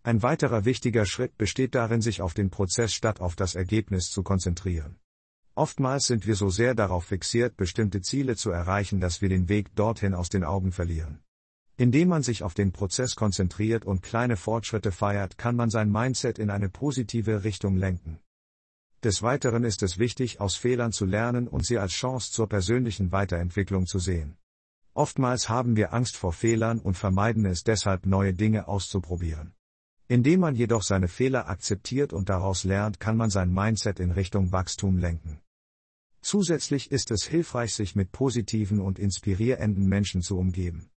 Ein 0.02 0.22
weiterer 0.22 0.64
wichtiger 0.64 1.04
Schritt 1.04 1.36
besteht 1.36 1.74
darin, 1.74 2.00
sich 2.00 2.22
auf 2.22 2.32
den 2.32 2.48
Prozess 2.48 2.94
statt 2.94 3.20
auf 3.20 3.36
das 3.36 3.54
Ergebnis 3.54 4.08
zu 4.08 4.22
konzentrieren. 4.22 4.96
Oftmals 5.54 6.06
sind 6.06 6.26
wir 6.26 6.36
so 6.36 6.48
sehr 6.48 6.74
darauf 6.74 7.04
fixiert, 7.04 7.58
bestimmte 7.58 8.00
Ziele 8.00 8.34
zu 8.34 8.50
erreichen, 8.50 8.98
dass 8.98 9.20
wir 9.20 9.28
den 9.28 9.50
Weg 9.50 9.74
dorthin 9.74 10.14
aus 10.14 10.30
den 10.30 10.42
Augen 10.42 10.72
verlieren. 10.72 11.18
Indem 11.76 12.08
man 12.08 12.22
sich 12.22 12.42
auf 12.42 12.54
den 12.54 12.72
Prozess 12.72 13.14
konzentriert 13.14 13.84
und 13.84 14.00
kleine 14.00 14.38
Fortschritte 14.38 14.90
feiert, 14.90 15.36
kann 15.36 15.54
man 15.54 15.68
sein 15.68 15.92
Mindset 15.92 16.38
in 16.38 16.48
eine 16.48 16.70
positive 16.70 17.44
Richtung 17.44 17.76
lenken. 17.76 18.20
Des 19.06 19.22
Weiteren 19.22 19.62
ist 19.62 19.84
es 19.84 19.98
wichtig, 19.98 20.40
aus 20.40 20.56
Fehlern 20.56 20.90
zu 20.90 21.04
lernen 21.04 21.46
und 21.46 21.64
sie 21.64 21.78
als 21.78 21.92
Chance 21.92 22.32
zur 22.32 22.48
persönlichen 22.48 23.12
Weiterentwicklung 23.12 23.86
zu 23.86 24.00
sehen. 24.00 24.36
Oftmals 24.94 25.48
haben 25.48 25.76
wir 25.76 25.94
Angst 25.94 26.16
vor 26.16 26.32
Fehlern 26.32 26.80
und 26.80 26.94
vermeiden 26.94 27.46
es 27.46 27.62
deshalb, 27.62 28.04
neue 28.04 28.34
Dinge 28.34 28.66
auszuprobieren. 28.66 29.54
Indem 30.08 30.40
man 30.40 30.56
jedoch 30.56 30.82
seine 30.82 31.06
Fehler 31.06 31.48
akzeptiert 31.48 32.12
und 32.12 32.28
daraus 32.28 32.64
lernt, 32.64 32.98
kann 32.98 33.16
man 33.16 33.30
sein 33.30 33.54
Mindset 33.54 34.00
in 34.00 34.10
Richtung 34.10 34.50
Wachstum 34.50 34.98
lenken. 34.98 35.40
Zusätzlich 36.20 36.90
ist 36.90 37.12
es 37.12 37.22
hilfreich, 37.26 37.74
sich 37.74 37.94
mit 37.94 38.10
positiven 38.10 38.80
und 38.80 38.98
inspirierenden 38.98 39.86
Menschen 39.86 40.20
zu 40.20 40.36
umgeben. 40.36 40.90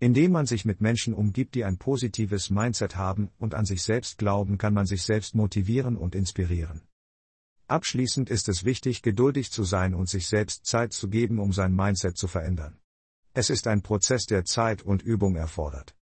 Indem 0.00 0.32
man 0.32 0.46
sich 0.46 0.64
mit 0.64 0.80
Menschen 0.80 1.14
umgibt, 1.14 1.54
die 1.54 1.64
ein 1.64 1.78
positives 1.78 2.50
Mindset 2.50 2.96
haben 2.96 3.30
und 3.38 3.54
an 3.54 3.66
sich 3.66 3.84
selbst 3.84 4.18
glauben, 4.18 4.58
kann 4.58 4.74
man 4.74 4.86
sich 4.86 5.04
selbst 5.04 5.36
motivieren 5.36 5.96
und 5.96 6.16
inspirieren. 6.16 6.82
Abschließend 7.68 8.30
ist 8.30 8.48
es 8.48 8.64
wichtig, 8.64 9.02
geduldig 9.02 9.50
zu 9.50 9.64
sein 9.64 9.94
und 9.94 10.08
sich 10.08 10.28
selbst 10.28 10.66
Zeit 10.66 10.92
zu 10.92 11.08
geben, 11.08 11.38
um 11.38 11.52
sein 11.52 11.74
Mindset 11.74 12.16
zu 12.16 12.28
verändern. 12.28 12.78
Es 13.34 13.48
ist 13.48 13.66
ein 13.66 13.82
Prozess, 13.82 14.26
der 14.26 14.44
Zeit 14.44 14.82
und 14.82 15.02
Übung 15.02 15.36
erfordert. 15.36 15.94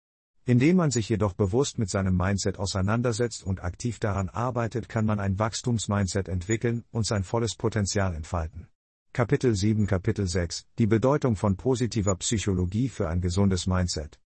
Indem 0.46 0.76
man 0.76 0.90
sich 0.90 1.10
jedoch 1.10 1.34
bewusst 1.34 1.78
mit 1.78 1.90
seinem 1.90 2.16
Mindset 2.16 2.58
auseinandersetzt 2.58 3.44
und 3.44 3.62
aktiv 3.62 3.98
daran 3.98 4.30
arbeitet, 4.30 4.88
kann 4.88 5.04
man 5.04 5.20
ein 5.20 5.38
Wachstumsmindset 5.38 6.26
entwickeln 6.26 6.84
und 6.90 7.04
sein 7.06 7.22
volles 7.22 7.54
Potenzial 7.54 8.14
entfalten. 8.14 8.66
Kapitel 9.12 9.54
7 9.54 9.86
Kapitel 9.86 10.26
6 10.26 10.66
Die 10.78 10.86
Bedeutung 10.86 11.36
von 11.36 11.56
positiver 11.56 12.14
Psychologie 12.16 12.88
für 12.88 13.10
ein 13.10 13.20
gesundes 13.20 13.66
Mindset. 13.66 14.18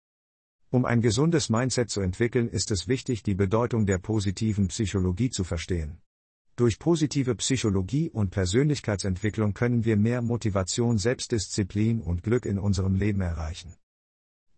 Um 0.68 0.84
ein 0.84 1.00
gesundes 1.00 1.48
Mindset 1.48 1.88
zu 1.88 2.02
entwickeln, 2.02 2.48
ist 2.48 2.70
es 2.70 2.86
wichtig, 2.86 3.22
die 3.22 3.34
Bedeutung 3.34 3.86
der 3.86 3.98
positiven 3.98 4.68
Psychologie 4.68 5.30
zu 5.30 5.44
verstehen. 5.44 6.02
Durch 6.60 6.78
positive 6.78 7.34
Psychologie 7.36 8.10
und 8.10 8.32
Persönlichkeitsentwicklung 8.32 9.54
können 9.54 9.86
wir 9.86 9.96
mehr 9.96 10.20
Motivation, 10.20 10.98
Selbstdisziplin 10.98 12.02
und 12.02 12.22
Glück 12.22 12.44
in 12.44 12.58
unserem 12.58 12.96
Leben 12.96 13.22
erreichen. 13.22 13.76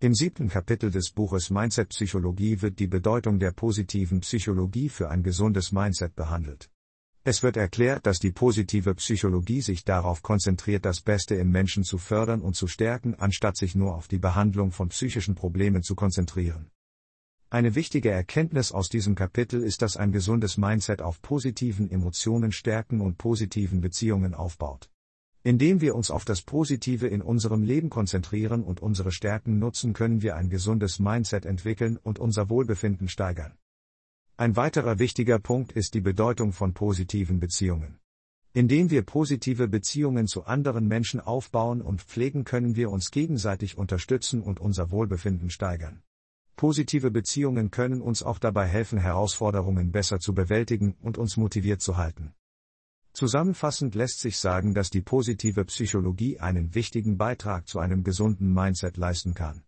Im 0.00 0.12
siebten 0.12 0.48
Kapitel 0.48 0.90
des 0.90 1.12
Buches 1.12 1.50
Mindset 1.50 1.90
Psychologie 1.90 2.60
wird 2.60 2.80
die 2.80 2.88
Bedeutung 2.88 3.38
der 3.38 3.52
positiven 3.52 4.18
Psychologie 4.18 4.88
für 4.88 5.10
ein 5.10 5.22
gesundes 5.22 5.70
Mindset 5.70 6.16
behandelt. 6.16 6.68
Es 7.22 7.44
wird 7.44 7.56
erklärt, 7.56 8.04
dass 8.04 8.18
die 8.18 8.32
positive 8.32 8.96
Psychologie 8.96 9.60
sich 9.60 9.84
darauf 9.84 10.22
konzentriert, 10.22 10.84
das 10.84 11.02
Beste 11.02 11.36
im 11.36 11.52
Menschen 11.52 11.84
zu 11.84 11.98
fördern 11.98 12.40
und 12.40 12.56
zu 12.56 12.66
stärken, 12.66 13.14
anstatt 13.14 13.56
sich 13.56 13.76
nur 13.76 13.94
auf 13.94 14.08
die 14.08 14.18
Behandlung 14.18 14.72
von 14.72 14.88
psychischen 14.88 15.36
Problemen 15.36 15.84
zu 15.84 15.94
konzentrieren. 15.94 16.72
Eine 17.52 17.74
wichtige 17.74 18.10
Erkenntnis 18.10 18.72
aus 18.72 18.88
diesem 18.88 19.14
Kapitel 19.14 19.62
ist, 19.62 19.82
dass 19.82 19.98
ein 19.98 20.10
gesundes 20.10 20.56
Mindset 20.56 21.02
auf 21.02 21.20
positiven 21.20 21.90
Emotionen 21.90 22.50
stärken 22.50 23.02
und 23.02 23.18
positiven 23.18 23.82
Beziehungen 23.82 24.32
aufbaut. 24.32 24.88
Indem 25.42 25.82
wir 25.82 25.94
uns 25.94 26.10
auf 26.10 26.24
das 26.24 26.40
Positive 26.40 27.06
in 27.08 27.20
unserem 27.20 27.62
Leben 27.62 27.90
konzentrieren 27.90 28.64
und 28.64 28.80
unsere 28.80 29.12
Stärken 29.12 29.58
nutzen, 29.58 29.92
können 29.92 30.22
wir 30.22 30.34
ein 30.34 30.48
gesundes 30.48 30.98
Mindset 30.98 31.44
entwickeln 31.44 31.98
und 31.98 32.18
unser 32.18 32.48
Wohlbefinden 32.48 33.08
steigern. 33.08 33.52
Ein 34.38 34.56
weiterer 34.56 34.98
wichtiger 34.98 35.38
Punkt 35.38 35.72
ist 35.72 35.92
die 35.92 36.00
Bedeutung 36.00 36.54
von 36.54 36.72
positiven 36.72 37.38
Beziehungen. 37.38 37.98
Indem 38.54 38.90
wir 38.90 39.02
positive 39.02 39.68
Beziehungen 39.68 40.26
zu 40.26 40.46
anderen 40.46 40.88
Menschen 40.88 41.20
aufbauen 41.20 41.82
und 41.82 42.00
pflegen, 42.00 42.44
können 42.44 42.76
wir 42.76 42.88
uns 42.90 43.10
gegenseitig 43.10 43.76
unterstützen 43.76 44.40
und 44.40 44.58
unser 44.58 44.90
Wohlbefinden 44.90 45.50
steigern. 45.50 46.02
Positive 46.62 47.10
Beziehungen 47.10 47.72
können 47.72 48.00
uns 48.00 48.22
auch 48.22 48.38
dabei 48.38 48.68
helfen, 48.68 48.96
Herausforderungen 48.96 49.90
besser 49.90 50.20
zu 50.20 50.32
bewältigen 50.32 50.94
und 51.02 51.18
uns 51.18 51.36
motiviert 51.36 51.82
zu 51.82 51.96
halten. 51.96 52.34
Zusammenfassend 53.12 53.96
lässt 53.96 54.20
sich 54.20 54.38
sagen, 54.38 54.72
dass 54.72 54.88
die 54.88 55.00
positive 55.00 55.64
Psychologie 55.64 56.38
einen 56.38 56.72
wichtigen 56.76 57.18
Beitrag 57.18 57.66
zu 57.66 57.80
einem 57.80 58.04
gesunden 58.04 58.54
Mindset 58.54 58.96
leisten 58.96 59.34
kann. 59.34 59.64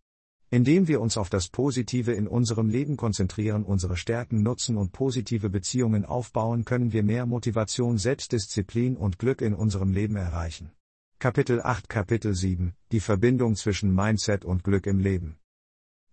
Indem 0.51 0.87
wir 0.87 1.01
uns 1.01 1.17
auf 1.17 1.31
das 1.31 1.49
Positive 1.49 2.13
in 2.13 2.29
unserem 2.29 2.69
Leben 2.69 2.97
konzentrieren, 2.97 3.65
unsere 3.65 3.97
Stärken 3.97 4.45
nutzen 4.45 4.77
und 4.77 4.93
positive 4.93 5.51
Beziehungen 5.51 6.05
aufbauen, 6.05 6.65
können 6.65 6.93
wir 6.93 7.03
mehr 7.03 7.27
Motivation, 7.27 7.99
Selbstdisziplin 7.99 8.97
und 8.97 9.19
Glück 9.19 9.41
in 9.41 9.55
unserem 9.55 9.91
Leben 9.91 10.15
erreichen. 10.15 10.71
Kapitel 11.19 11.61
8 11.61 11.89
Kapitel 11.89 12.37
7 12.37 12.73
Die 12.93 13.01
Verbindung 13.01 13.57
zwischen 13.57 13.93
Mindset 13.93 14.45
und 14.45 14.63
Glück 14.63 14.87
im 14.87 15.01
Leben. 15.01 15.41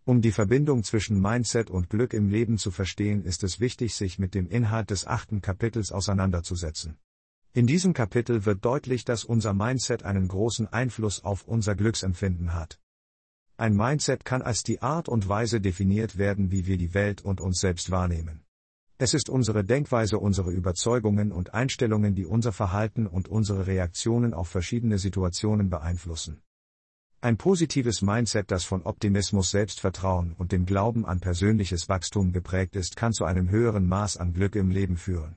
Um 0.03 0.22
die 0.22 0.31
Verbindung 0.31 0.84
zwischen 0.84 1.22
Mindset 1.22 1.70
und 1.70 1.91
Glück 1.91 2.13
im 2.13 2.27
Leben 2.27 2.58
zu 2.58 2.72
verstehen, 2.72 3.24
ist 3.24 3.43
es 3.43 3.60
wichtig, 3.60 3.93
sich 3.93 4.17
mit 4.17 4.34
dem 4.34 4.50
Inhalt 4.50 4.89
des 4.89 5.05
achten 5.05 5.41
Kapitels 5.41 5.91
auseinanderzusetzen. 5.91 6.98
In 7.53 7.67
diesem 7.67 7.93
Kapitel 7.93 8.46
wird 8.46 8.65
deutlich, 8.65 9.05
dass 9.05 9.24
unser 9.24 9.53
Mindset 9.53 10.03
einen 10.03 10.27
großen 10.27 10.67
Einfluss 10.67 11.24
auf 11.24 11.48
unser 11.48 11.75
Glücksempfinden 11.75 12.55
hat. 12.55 12.79
Ein 13.58 13.75
Mindset 13.75 14.25
kann 14.25 14.41
als 14.41 14.63
die 14.63 14.81
Art 14.81 15.08
und 15.08 15.29
Weise 15.29 15.62
definiert 15.62 16.17
werden, 16.17 16.50
wie 16.50 16.65
wir 16.65 16.77
die 16.77 16.96
Welt 16.96 17.22
und 17.22 17.39
uns 17.39 17.60
selbst 17.60 17.91
wahrnehmen. 17.91 18.43
Es 18.98 19.13
ist 19.13 19.29
unsere 19.29 19.63
Denkweise, 19.63 20.17
unsere 20.17 20.51
Überzeugungen 20.51 21.31
und 21.31 21.53
Einstellungen, 21.53 22.15
die 22.15 22.25
unser 22.25 22.53
Verhalten 22.53 23.05
und 23.05 23.27
unsere 23.27 23.67
Reaktionen 23.67 24.34
auf 24.34 24.48
verschiedene 24.48 24.98
Situationen 24.98 25.70
beeinflussen. 25.70 26.41
Ein 27.23 27.37
positives 27.37 28.01
Mindset, 28.01 28.49
das 28.49 28.63
von 28.63 28.81
Optimismus, 28.81 29.51
Selbstvertrauen 29.51 30.33
und 30.39 30.51
dem 30.51 30.65
Glauben 30.65 31.05
an 31.05 31.19
persönliches 31.19 31.87
Wachstum 31.87 32.33
geprägt 32.33 32.75
ist, 32.75 32.95
kann 32.95 33.13
zu 33.13 33.25
einem 33.25 33.51
höheren 33.51 33.87
Maß 33.87 34.17
an 34.17 34.33
Glück 34.33 34.55
im 34.55 34.71
Leben 34.71 34.97
führen. 34.97 35.35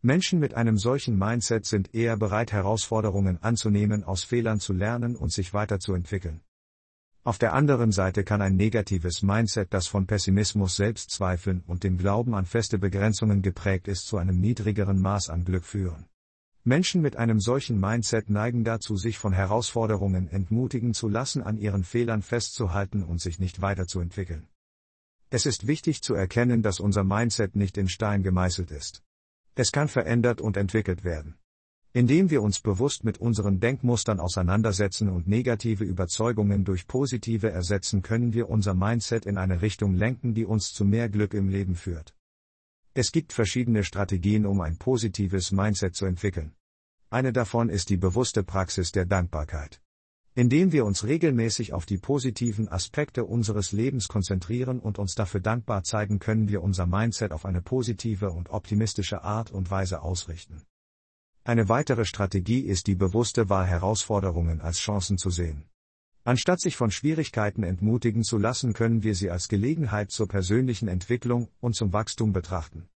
Menschen 0.00 0.38
mit 0.38 0.54
einem 0.54 0.78
solchen 0.78 1.18
Mindset 1.18 1.66
sind 1.66 1.94
eher 1.94 2.16
bereit, 2.16 2.52
Herausforderungen 2.52 3.42
anzunehmen, 3.42 4.04
aus 4.04 4.24
Fehlern 4.24 4.58
zu 4.58 4.72
lernen 4.72 5.16
und 5.16 5.30
sich 5.30 5.52
weiterzuentwickeln. 5.52 6.40
Auf 7.24 7.36
der 7.36 7.52
anderen 7.52 7.92
Seite 7.92 8.24
kann 8.24 8.40
ein 8.40 8.56
negatives 8.56 9.22
Mindset, 9.22 9.74
das 9.74 9.86
von 9.86 10.06
Pessimismus, 10.06 10.76
Selbstzweifeln 10.76 11.62
und 11.66 11.84
dem 11.84 11.98
Glauben 11.98 12.34
an 12.34 12.46
feste 12.46 12.78
Begrenzungen 12.78 13.42
geprägt 13.42 13.86
ist, 13.86 14.06
zu 14.06 14.16
einem 14.16 14.40
niedrigeren 14.40 14.98
Maß 14.98 15.28
an 15.28 15.44
Glück 15.44 15.66
führen. 15.66 16.06
Menschen 16.64 17.00
mit 17.00 17.16
einem 17.16 17.40
solchen 17.40 17.80
Mindset 17.80 18.30
neigen 18.30 18.64
dazu, 18.64 18.96
sich 18.96 19.18
von 19.18 19.32
Herausforderungen 19.32 20.28
entmutigen 20.28 20.92
zu 20.92 21.08
lassen, 21.08 21.42
an 21.42 21.56
ihren 21.56 21.84
Fehlern 21.84 22.22
festzuhalten 22.22 23.02
und 23.02 23.20
sich 23.20 23.38
nicht 23.38 23.62
weiterzuentwickeln. 23.62 24.48
Es 25.30 25.46
ist 25.46 25.66
wichtig 25.66 26.02
zu 26.02 26.14
erkennen, 26.14 26.62
dass 26.62 26.80
unser 26.80 27.04
Mindset 27.04 27.54
nicht 27.54 27.76
in 27.78 27.88
Stein 27.88 28.22
gemeißelt 28.22 28.70
ist. 28.70 29.02
Es 29.54 29.72
kann 29.72 29.88
verändert 29.88 30.40
und 30.40 30.56
entwickelt 30.56 31.04
werden. 31.04 31.36
Indem 31.92 32.30
wir 32.30 32.42
uns 32.42 32.60
bewusst 32.60 33.02
mit 33.02 33.18
unseren 33.18 33.60
Denkmustern 33.60 34.20
auseinandersetzen 34.20 35.08
und 35.08 35.26
negative 35.26 35.84
Überzeugungen 35.84 36.64
durch 36.64 36.86
positive 36.86 37.50
ersetzen, 37.50 38.02
können 38.02 38.34
wir 38.34 38.50
unser 38.50 38.74
Mindset 38.74 39.26
in 39.26 39.38
eine 39.38 39.62
Richtung 39.62 39.94
lenken, 39.94 40.34
die 40.34 40.44
uns 40.44 40.72
zu 40.72 40.84
mehr 40.84 41.08
Glück 41.08 41.34
im 41.34 41.48
Leben 41.48 41.74
führt. 41.74 42.14
Es 42.94 43.12
gibt 43.12 43.32
verschiedene 43.32 43.84
Strategien, 43.84 44.46
um 44.46 44.60
ein 44.60 44.76
positives 44.76 45.52
Mindset 45.52 45.94
zu 45.94 46.06
entwickeln. 46.06 46.54
Eine 47.10 47.32
davon 47.32 47.68
ist 47.68 47.88
die 47.88 47.96
bewusste 47.96 48.42
Praxis 48.42 48.92
der 48.92 49.06
Dankbarkeit. 49.06 49.80
Indem 50.34 50.70
wir 50.72 50.84
uns 50.84 51.04
regelmäßig 51.04 51.72
auf 51.72 51.84
die 51.84 51.98
positiven 51.98 52.68
Aspekte 52.68 53.24
unseres 53.24 53.72
Lebens 53.72 54.06
konzentrieren 54.08 54.78
und 54.78 54.98
uns 54.98 55.14
dafür 55.14 55.40
dankbar 55.40 55.82
zeigen, 55.82 56.18
können 56.18 56.48
wir 56.48 56.62
unser 56.62 56.86
Mindset 56.86 57.32
auf 57.32 57.44
eine 57.44 57.60
positive 57.60 58.30
und 58.30 58.50
optimistische 58.50 59.24
Art 59.24 59.50
und 59.50 59.70
Weise 59.70 60.02
ausrichten. 60.02 60.62
Eine 61.44 61.68
weitere 61.68 62.04
Strategie 62.04 62.60
ist 62.60 62.86
die 62.86 62.94
bewusste 62.94 63.48
Wahl, 63.48 63.66
Herausforderungen 63.66 64.60
als 64.60 64.78
Chancen 64.78 65.18
zu 65.18 65.30
sehen. 65.30 65.64
Anstatt 66.28 66.60
sich 66.60 66.76
von 66.76 66.90
Schwierigkeiten 66.90 67.62
entmutigen 67.62 68.22
zu 68.22 68.36
lassen, 68.36 68.74
können 68.74 69.02
wir 69.02 69.14
sie 69.14 69.30
als 69.30 69.48
Gelegenheit 69.48 70.10
zur 70.10 70.28
persönlichen 70.28 70.86
Entwicklung 70.86 71.48
und 71.58 71.74
zum 71.74 71.94
Wachstum 71.94 72.34
betrachten. 72.34 72.86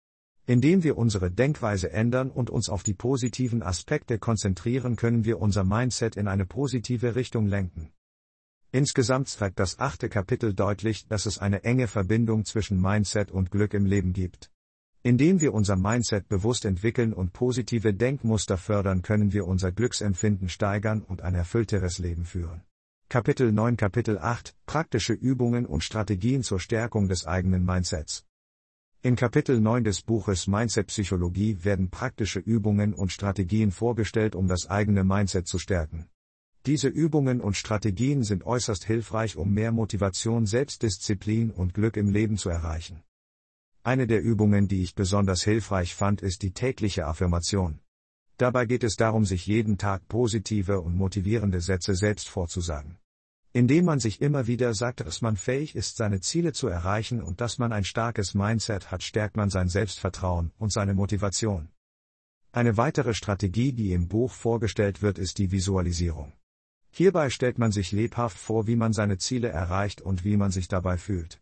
Indem 0.45 0.83
wir 0.83 0.99
unsere 0.99 1.31
Denkweise 1.31 1.90
ändern 1.92 2.31
und 2.31 2.51
uns 2.51 2.68
auf 2.68 2.83
die 2.83 2.92
positiven 2.92 3.62
Aspekte 3.62 4.18
konzentrieren, 4.18 4.97
können 4.97 5.25
wir 5.25 5.40
unser 5.40 5.64
Mindset 5.64 6.16
in 6.16 6.29
eine 6.29 6.45
positive 6.45 7.14
Richtung 7.14 7.47
lenken. 7.47 7.90
Insgesamt 8.71 9.29
zeigt 9.29 9.59
das 9.59 9.79
achte 9.79 10.11
Kapitel 10.11 10.53
deutlich, 10.53 11.09
dass 11.09 11.25
es 11.25 11.38
eine 11.38 11.64
enge 11.64 11.88
Verbindung 11.88 12.45
zwischen 12.45 12.79
Mindset 12.79 13.31
und 13.31 13.51
Glück 13.51 13.73
im 13.73 13.87
Leben 13.87 14.12
gibt. 14.12 14.51
Indem 15.03 15.40
wir 15.40 15.55
unser 15.55 15.77
Mindset 15.77 16.29
bewusst 16.29 16.66
entwickeln 16.66 17.14
und 17.14 17.33
positive 17.33 17.95
Denkmuster 17.95 18.59
fördern, 18.59 19.01
können 19.01 19.33
wir 19.33 19.47
unser 19.47 19.73
Glücksempfinden 19.73 20.51
steigern 20.51 21.01
und 21.01 21.23
ein 21.23 21.35
erfüllteres 21.35 21.99
Leben 21.99 22.27
führen. 22.27 22.61
Kapitel 23.12 23.53
9 23.53 23.77
Kapitel 23.77 24.18
8 24.18 24.55
Praktische 24.64 25.12
Übungen 25.12 25.66
und 25.66 25.85
Strategien 25.85 26.42
zur 26.42 26.59
Stärkung 26.59 27.09
des 27.09 27.27
eigenen 27.27 27.62
Mindsets. 27.62 28.25
In 29.03 29.16
Kapitel 29.16 29.61
9 29.61 29.85
des 29.85 30.01
Buches 30.01 30.46
Mindset 30.46 30.87
Psychologie 30.87 31.62
werden 31.62 31.90
praktische 31.90 32.38
Übungen 32.38 32.94
und 32.94 33.12
Strategien 33.12 33.70
vorgestellt, 33.70 34.35
um 34.35 34.48
das 34.48 34.70
eigene 34.70 35.05
Mindset 35.05 35.46
zu 35.46 35.59
stärken. 35.59 36.09
Diese 36.64 36.88
Übungen 36.88 37.42
und 37.42 37.55
Strategien 37.55 38.22
sind 38.22 38.46
äußerst 38.46 38.85
hilfreich, 38.85 39.37
um 39.37 39.53
mehr 39.53 39.72
Motivation, 39.72 40.46
Selbstdisziplin 40.46 41.51
und 41.51 41.75
Glück 41.75 41.98
im 41.98 42.09
Leben 42.09 42.38
zu 42.38 42.48
erreichen. 42.48 43.03
Eine 43.83 44.07
der 44.07 44.22
Übungen, 44.22 44.68
die 44.68 44.83
ich 44.83 44.94
besonders 44.94 45.42
hilfreich 45.42 45.94
fand, 45.94 46.22
ist 46.22 46.40
die 46.40 46.53
tägliche 46.53 47.05
Affirmation. 47.05 47.79
Dabei 48.38 48.64
geht 48.64 48.83
es 48.83 48.96
darum, 48.96 49.27
sich 49.27 49.46
jeden 49.46 49.77
Tag 49.77 50.09
positive 50.09 50.81
und 50.81 50.96
motivierende 50.96 51.61
Sätze 51.61 51.94
selbst 51.94 52.31
vorzusagen 52.31 52.96
indem 53.52 53.84
man 53.84 54.00
sich 54.00 54.22
immer 54.22 54.46
wieder 54.46 54.72
sagt, 54.74 55.00
dass 55.00 55.20
man 55.20 55.36
fähig 55.36 55.76
ist, 55.76 55.96
seine 55.96 56.20
Ziele 56.20 56.52
zu 56.52 56.68
erreichen 56.68 57.22
und 57.22 57.40
dass 57.40 57.58
man 57.58 57.72
ein 57.72 57.84
starkes 57.84 58.34
Mindset 58.34 58.90
hat, 58.90 59.02
stärkt 59.02 59.36
man 59.36 59.50
sein 59.50 59.68
Selbstvertrauen 59.68 60.52
und 60.58 60.72
seine 60.72 60.94
Motivation. 60.94 61.68
Eine 62.50 62.76
weitere 62.76 63.14
Strategie, 63.14 63.72
die 63.72 63.92
im 63.92 64.08
Buch 64.08 64.32
vorgestellt 64.32 65.02
wird, 65.02 65.18
ist 65.18 65.38
die 65.38 65.52
Visualisierung. 65.52 66.32
Hierbei 66.90 67.30
stellt 67.30 67.58
man 67.58 67.72
sich 67.72 67.92
lebhaft 67.92 68.36
vor, 68.36 68.66
wie 68.66 68.76
man 68.76 68.92
seine 68.92 69.16
Ziele 69.18 69.48
erreicht 69.48 70.02
und 70.02 70.24
wie 70.24 70.36
man 70.36 70.50
sich 70.50 70.68
dabei 70.68 70.98
fühlt. 70.98 71.40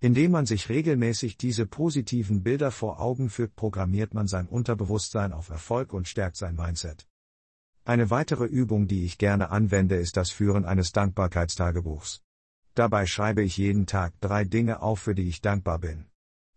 Indem 0.00 0.32
man 0.32 0.46
sich 0.46 0.68
regelmäßig 0.68 1.38
diese 1.38 1.66
positiven 1.66 2.42
Bilder 2.42 2.70
vor 2.70 3.00
Augen 3.00 3.30
führt, 3.30 3.56
programmiert 3.56 4.14
man 4.14 4.28
sein 4.28 4.46
Unterbewusstsein 4.46 5.32
auf 5.32 5.50
Erfolg 5.50 5.92
und 5.92 6.06
stärkt 6.06 6.36
sein 6.36 6.54
Mindset. 6.54 7.06
Eine 7.88 8.10
weitere 8.10 8.44
Übung, 8.44 8.86
die 8.86 9.06
ich 9.06 9.16
gerne 9.16 9.48
anwende, 9.48 9.96
ist 9.96 10.18
das 10.18 10.28
Führen 10.28 10.66
eines 10.66 10.92
Dankbarkeitstagebuchs. 10.92 12.20
Dabei 12.74 13.06
schreibe 13.06 13.40
ich 13.42 13.56
jeden 13.56 13.86
Tag 13.86 14.12
drei 14.20 14.44
Dinge 14.44 14.82
auf, 14.82 15.00
für 15.00 15.14
die 15.14 15.26
ich 15.26 15.40
dankbar 15.40 15.78
bin. 15.78 16.04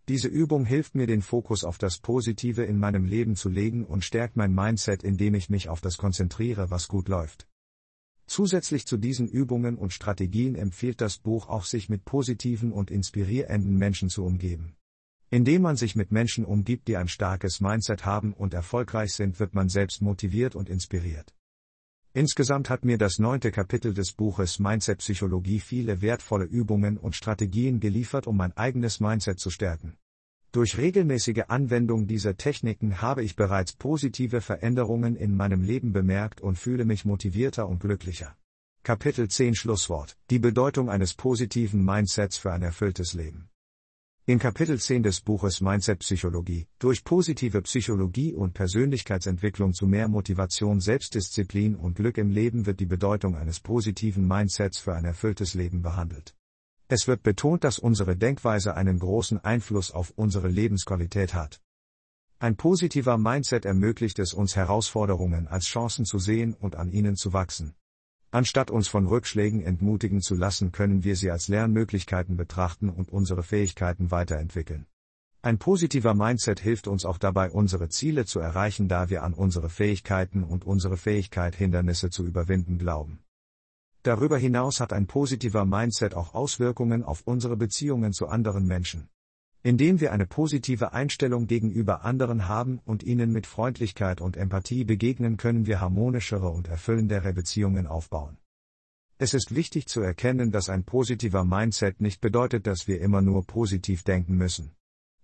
Diese 0.10 0.28
Übung 0.28 0.66
hilft 0.66 0.94
mir, 0.94 1.08
den 1.08 1.22
Fokus 1.22 1.64
auf 1.64 1.78
das 1.78 2.00
Positive 2.00 2.66
in 2.66 2.78
meinem 2.78 3.06
Leben 3.06 3.38
zu 3.38 3.48
legen 3.48 3.86
und 3.86 4.04
stärkt 4.04 4.36
mein 4.36 4.54
Mindset, 4.54 5.04
indem 5.06 5.34
ich 5.34 5.50
mich 5.50 5.70
auf 5.70 5.80
das 5.80 5.98
konzentriere, 5.98 6.70
was 6.70 6.90
gut 6.90 7.08
läuft. 7.08 7.48
Zusätzlich 8.28 8.86
zu 8.86 8.98
diesen 8.98 9.30
Übungen 9.30 9.78
und 9.78 9.94
Strategien 9.94 10.56
empfiehlt 10.56 11.00
das 11.00 11.18
Buch 11.18 11.48
auch, 11.48 11.64
sich 11.64 11.88
mit 11.88 12.04
positiven 12.04 12.74
und 12.74 12.92
inspirierenden 12.92 13.78
Menschen 13.78 14.10
zu 14.10 14.26
umgeben. 14.26 14.76
Indem 15.34 15.62
man 15.62 15.78
sich 15.78 15.96
mit 15.96 16.12
Menschen 16.12 16.44
umgibt, 16.44 16.90
die 16.90 16.98
ein 16.98 17.08
starkes 17.08 17.62
Mindset 17.62 18.06
haben 18.06 18.34
und 18.34 18.54
erfolgreich 18.54 19.14
sind, 19.14 19.40
wird 19.40 19.56
man 19.56 19.70
selbst 19.70 20.02
motiviert 20.02 20.56
und 20.56 20.70
inspiriert. 20.70 21.34
Insgesamt 22.14 22.70
hat 22.70 22.84
mir 22.84 22.98
das 22.98 23.18
neunte 23.18 23.50
Kapitel 23.50 23.94
des 23.94 24.12
Buches 24.12 24.60
Mindset 24.60 24.98
Psychologie 24.98 25.62
viele 25.62 26.02
wertvolle 26.02 26.44
Übungen 26.44 26.98
und 26.98 27.16
Strategien 27.16 27.80
geliefert, 27.80 28.28
um 28.28 28.36
mein 28.36 28.56
eigenes 28.58 29.00
Mindset 29.00 29.40
zu 29.40 29.50
stärken. 29.50 29.96
Durch 30.52 30.78
regelmäßige 30.78 31.44
Anwendung 31.48 32.08
dieser 32.08 32.36
Techniken 32.36 33.02
habe 33.02 33.24
ich 33.24 33.38
bereits 33.38 33.72
positive 33.72 34.42
Veränderungen 34.42 35.16
in 35.16 35.38
meinem 35.38 35.64
Leben 35.64 35.94
bemerkt 35.94 36.42
und 36.42 36.58
fühle 36.58 36.84
mich 36.84 37.06
motivierter 37.06 37.70
und 37.70 37.80
glücklicher. 37.80 38.36
Kapitel 38.84 39.30
10 39.30 39.56
Schlusswort 39.56 40.18
Die 40.30 40.40
Bedeutung 40.40 40.90
eines 40.90 41.14
positiven 41.14 41.86
Mindsets 41.86 42.36
für 42.36 42.52
ein 42.52 42.64
erfülltes 42.64 43.14
Leben. 43.14 43.51
In 44.28 44.38
Kapitel 44.38 44.80
10 44.80 45.02
des 45.02 45.20
Buches 45.20 45.62
Mindset 45.62 45.98
Psychologie, 45.98 46.68
durch 46.78 47.04
positive 47.04 47.60
Psychologie 47.64 48.36
und 48.36 48.54
Persönlichkeitsentwicklung 48.54 49.74
zu 49.74 49.88
mehr 49.88 50.08
Motivation, 50.08 50.80
Selbstdisziplin 50.80 51.76
und 51.76 51.96
Glück 51.96 52.20
im 52.20 52.30
Leben 52.30 52.68
wird 52.68 52.80
die 52.80 52.86
Bedeutung 52.86 53.36
eines 53.36 53.60
positiven 53.60 54.28
Mindsets 54.28 54.78
für 54.78 54.94
ein 54.94 55.06
erfülltes 55.06 55.56
Leben 55.56 55.82
behandelt. 55.82 56.36
Es 56.88 57.08
wird 57.08 57.24
betont, 57.24 57.64
dass 57.64 57.80
unsere 57.80 58.16
Denkweise 58.16 58.76
einen 58.76 59.00
großen 59.00 59.44
Einfluss 59.44 59.90
auf 59.90 60.14
unsere 60.16 60.50
Lebensqualität 60.50 61.34
hat. 61.34 61.60
Ein 62.38 62.56
positiver 62.56 63.18
Mindset 63.18 63.66
ermöglicht 63.66 64.20
es 64.20 64.34
uns 64.34 64.56
Herausforderungen 64.56 65.48
als 65.48 65.66
Chancen 65.66 66.06
zu 66.06 66.20
sehen 66.20 66.54
und 66.54 66.76
an 66.76 66.92
ihnen 66.92 67.16
zu 67.16 67.34
wachsen. 67.34 67.74
Anstatt 68.34 68.72
uns 68.72 68.88
von 68.88 69.08
Rückschlägen 69.08 69.62
entmutigen 69.62 70.22
zu 70.22 70.36
lassen, 70.36 70.72
können 70.72 71.04
wir 71.04 71.18
sie 71.18 71.30
als 71.30 71.50
Lernmöglichkeiten 71.50 72.38
betrachten 72.38 72.90
und 72.90 73.10
unsere 73.10 73.44
Fähigkeiten 73.44 74.10
weiterentwickeln. 74.10 74.86
Ein 75.42 75.58
positiver 75.58 76.14
Mindset 76.14 76.62
hilft 76.62 76.88
uns 76.88 77.04
auch 77.04 77.18
dabei, 77.18 77.52
unsere 77.52 77.90
Ziele 77.90 78.26
zu 78.26 78.40
erreichen, 78.40 78.88
da 78.88 79.10
wir 79.10 79.24
an 79.24 79.34
unsere 79.34 79.70
Fähigkeiten 79.70 80.44
und 80.44 80.66
unsere 80.66 80.96
Fähigkeit, 80.96 81.56
Hindernisse 81.56 82.10
zu 82.10 82.26
überwinden, 82.26 82.78
glauben. 82.78 83.20
Darüber 84.04 84.38
hinaus 84.38 84.80
hat 84.80 84.94
ein 84.94 85.08
positiver 85.08 85.66
Mindset 85.66 86.14
auch 86.14 86.34
Auswirkungen 86.34 87.04
auf 87.04 87.24
unsere 87.26 87.58
Beziehungen 87.58 88.14
zu 88.14 88.28
anderen 88.28 88.66
Menschen. 88.66 89.10
Indem 89.64 90.02
wir 90.02 90.12
eine 90.12 90.26
positive 90.26 90.94
Einstellung 90.94 91.46
gegenüber 91.46 92.04
anderen 92.04 92.48
haben 92.48 92.80
und 92.84 93.04
ihnen 93.04 93.32
mit 93.32 93.46
Freundlichkeit 93.46 94.20
und 94.20 94.36
Empathie 94.36 94.84
begegnen, 94.86 95.38
können 95.38 95.68
wir 95.68 95.80
harmonischere 95.80 96.50
und 96.50 96.68
erfüllendere 96.68 97.32
Beziehungen 97.32 97.86
aufbauen. 97.86 98.38
Es 99.20 99.36
ist 99.36 99.54
wichtig 99.54 99.88
zu 99.88 100.02
erkennen, 100.02 100.52
dass 100.52 100.68
ein 100.68 100.84
positiver 100.84 101.46
Mindset 101.46 102.02
nicht 102.02 102.22
bedeutet, 102.22 102.66
dass 102.66 102.88
wir 102.88 103.00
immer 103.02 103.22
nur 103.22 103.46
positiv 103.46 104.04
denken 104.04 104.36
müssen. 104.36 104.72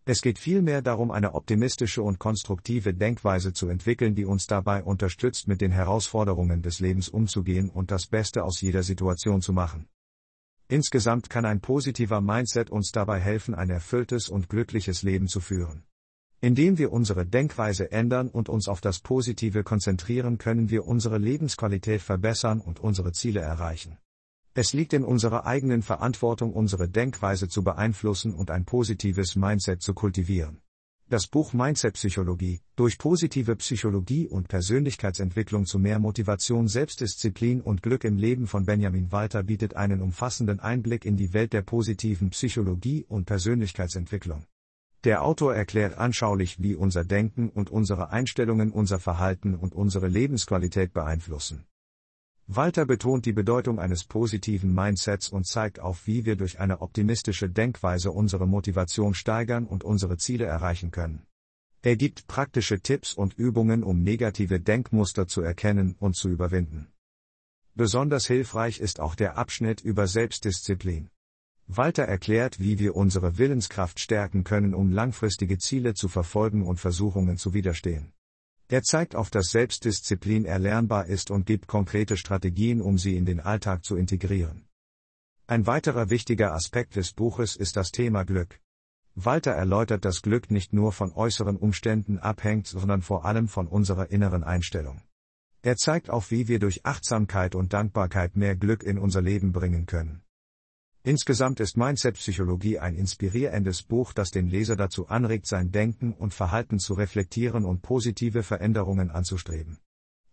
Es 0.05 0.21
geht 0.21 0.37
vielmehr 0.37 0.83
darum, 0.83 1.09
eine 1.09 1.33
optimistische 1.33 2.03
und 2.03 2.19
konstruktive 2.19 2.93
Denkweise 2.93 3.53
zu 3.53 3.67
entwickeln, 3.69 4.13
die 4.13 4.25
uns 4.25 4.45
dabei 4.45 4.83
unterstützt, 4.83 5.47
mit 5.47 5.61
den 5.61 5.71
Herausforderungen 5.71 6.61
des 6.61 6.79
Lebens 6.79 7.09
umzugehen 7.09 7.69
und 7.69 7.89
das 7.89 8.05
Beste 8.05 8.43
aus 8.43 8.61
jeder 8.61 8.83
Situation 8.83 9.41
zu 9.41 9.51
machen. 9.51 9.87
Insgesamt 10.69 11.29
kann 11.29 11.45
ein 11.45 11.61
positiver 11.61 12.19
Mindset 12.19 12.69
uns 12.69 12.91
dabei 12.91 13.19
helfen, 13.21 13.55
ein 13.55 13.69
erfülltes 13.69 14.27
und 14.27 14.49
glückliches 14.49 15.01
Leben 15.01 15.27
zu 15.27 15.39
führen. 15.39 15.83
Indem 16.41 16.77
wir 16.77 16.91
unsere 16.91 17.25
Denkweise 17.25 17.91
ändern 17.91 18.29
und 18.29 18.49
uns 18.49 18.67
auf 18.67 18.81
das 18.81 18.99
Positive 18.99 19.63
konzentrieren, 19.63 20.37
können 20.37 20.69
wir 20.69 20.85
unsere 20.85 21.17
Lebensqualität 21.17 22.01
verbessern 22.01 22.59
und 22.59 22.79
unsere 22.79 23.13
Ziele 23.13 23.39
erreichen. 23.39 23.97
Es 24.53 24.73
liegt 24.73 24.93
in 24.93 25.03
unserer 25.03 25.45
eigenen 25.45 25.83
Verantwortung, 25.83 26.51
unsere 26.51 26.89
Denkweise 26.89 27.47
zu 27.47 27.63
beeinflussen 27.63 28.33
und 28.33 28.51
ein 28.51 28.65
positives 28.65 29.35
Mindset 29.35 29.81
zu 29.81 29.93
kultivieren. 29.93 30.61
Das 31.09 31.25
Buch 31.25 31.53
Mindset 31.53 31.93
Psychologie, 31.93 32.59
durch 32.75 32.97
positive 32.97 33.55
Psychologie 33.55 34.27
und 34.27 34.49
Persönlichkeitsentwicklung 34.49 35.65
zu 35.65 35.79
mehr 35.79 35.99
Motivation, 35.99 36.67
Selbstdisziplin 36.67 37.61
und 37.61 37.81
Glück 37.81 38.03
im 38.03 38.17
Leben 38.17 38.45
von 38.45 38.65
Benjamin 38.65 39.09
Walter 39.09 39.41
bietet 39.41 39.77
einen 39.77 40.01
umfassenden 40.01 40.59
Einblick 40.59 41.05
in 41.05 41.15
die 41.15 41.31
Welt 41.31 41.53
der 41.53 41.61
positiven 41.61 42.31
Psychologie 42.31 43.05
und 43.07 43.23
Persönlichkeitsentwicklung. 43.23 44.43
Der 45.05 45.23
Autor 45.23 45.55
erklärt 45.55 45.97
anschaulich, 45.97 46.61
wie 46.61 46.75
unser 46.75 47.05
Denken 47.05 47.47
und 47.47 47.69
unsere 47.69 48.09
Einstellungen 48.09 48.69
unser 48.69 48.99
Verhalten 48.99 49.55
und 49.55 49.73
unsere 49.73 50.09
Lebensqualität 50.09 50.91
beeinflussen. 50.91 51.63
Walter 52.49 52.85
betont 52.85 53.25
die 53.25 53.33
Bedeutung 53.33 53.77
eines 53.77 54.05
positiven 54.05 54.73
Mindsets 54.73 55.27
und 55.27 55.45
zeigt 55.45 55.81
auf, 55.81 56.07
wie 56.07 56.23
wir 56.23 56.37
durch 56.37 56.61
eine 56.61 56.79
optimistische 56.79 57.49
Denkweise 57.49 58.11
unsere 58.11 58.47
Motivation 58.47 59.13
steigern 59.13 59.65
und 59.65 59.83
unsere 59.83 60.15
Ziele 60.15 60.45
erreichen 60.45 60.89
können. 60.91 61.25
Er 61.81 61.97
gibt 61.97 62.27
praktische 62.27 62.79
Tipps 62.79 63.13
und 63.13 63.33
Übungen, 63.33 63.83
um 63.83 64.01
negative 64.01 64.61
Denkmuster 64.61 65.27
zu 65.27 65.41
erkennen 65.41 65.95
und 65.99 66.15
zu 66.15 66.29
überwinden. 66.29 66.87
Besonders 67.75 68.27
hilfreich 68.27 68.79
ist 68.79 69.01
auch 69.01 69.15
der 69.15 69.37
Abschnitt 69.37 69.81
über 69.81 70.07
Selbstdisziplin. 70.07 71.09
Walter 71.67 72.03
erklärt, 72.03 72.61
wie 72.61 72.79
wir 72.79 72.95
unsere 72.95 73.37
Willenskraft 73.37 73.99
stärken 73.99 74.45
können, 74.45 74.73
um 74.73 74.91
langfristige 74.91 75.57
Ziele 75.57 75.95
zu 75.95 76.07
verfolgen 76.07 76.65
und 76.65 76.79
Versuchungen 76.79 77.37
zu 77.37 77.53
widerstehen. 77.53 78.13
Er 78.69 78.83
zeigt 78.83 79.15
auf, 79.15 79.29
dass 79.29 79.51
Selbstdisziplin 79.51 80.43
erlernbar 80.43 81.05
ist 81.05 81.31
und 81.31 81.45
gibt 81.45 81.67
konkrete 81.67 82.17
Strategien, 82.17 82.81
um 82.81 82.97
sie 82.97 83.15
in 83.15 83.25
den 83.25 83.39
Alltag 83.39 83.85
zu 83.85 83.95
integrieren. 83.95 84.67
Ein 85.47 85.65
weiterer 85.65 86.09
wichtiger 86.09 86.53
Aspekt 86.53 86.97
des 86.97 87.13
Buches 87.13 87.55
ist 87.55 87.77
das 87.77 87.91
Thema 87.91 88.23
Glück. 88.23 88.59
Walter 89.15 89.51
erläutert, 89.51 90.03
dass 90.03 90.21
Glück 90.21 90.51
nicht 90.51 90.73
nur 90.73 90.91
von 90.91 91.13
äußeren 91.13 91.55
Umständen 91.55 92.19
abhängt, 92.19 92.67
sondern 92.67 93.01
vor 93.01 93.23
allem 93.23 93.47
von 93.47 93.67
unserer 93.67 94.11
inneren 94.11 94.43
Einstellung. 94.43 95.01
Er 95.61 95.77
zeigt 95.77 96.09
auf, 96.09 96.29
wie 96.29 96.49
wir 96.49 96.59
durch 96.59 96.85
Achtsamkeit 96.85 97.55
und 97.55 97.71
Dankbarkeit 97.71 98.35
mehr 98.35 98.55
Glück 98.55 98.83
in 98.83 98.99
unser 98.99 99.21
Leben 99.21 99.53
bringen 99.53 99.85
können. 99.85 100.21
Insgesamt 101.07 101.61
ist 101.61 101.77
Mindset-Psychologie 101.77 102.79
ein 102.79 102.93
inspirierendes 102.97 103.81
Buch, 103.81 104.11
das 104.11 104.29
den 104.29 104.49
Leser 104.49 104.75
dazu 104.75 105.07
anregt, 105.07 105.47
sein 105.47 105.71
Denken 105.71 106.11
und 106.11 106.33
Verhalten 106.33 106.79
zu 106.79 106.95
reflektieren 106.95 107.63
und 107.63 107.81
positive 107.81 108.43
Veränderungen 108.43 109.09
anzustreben. 109.09 109.77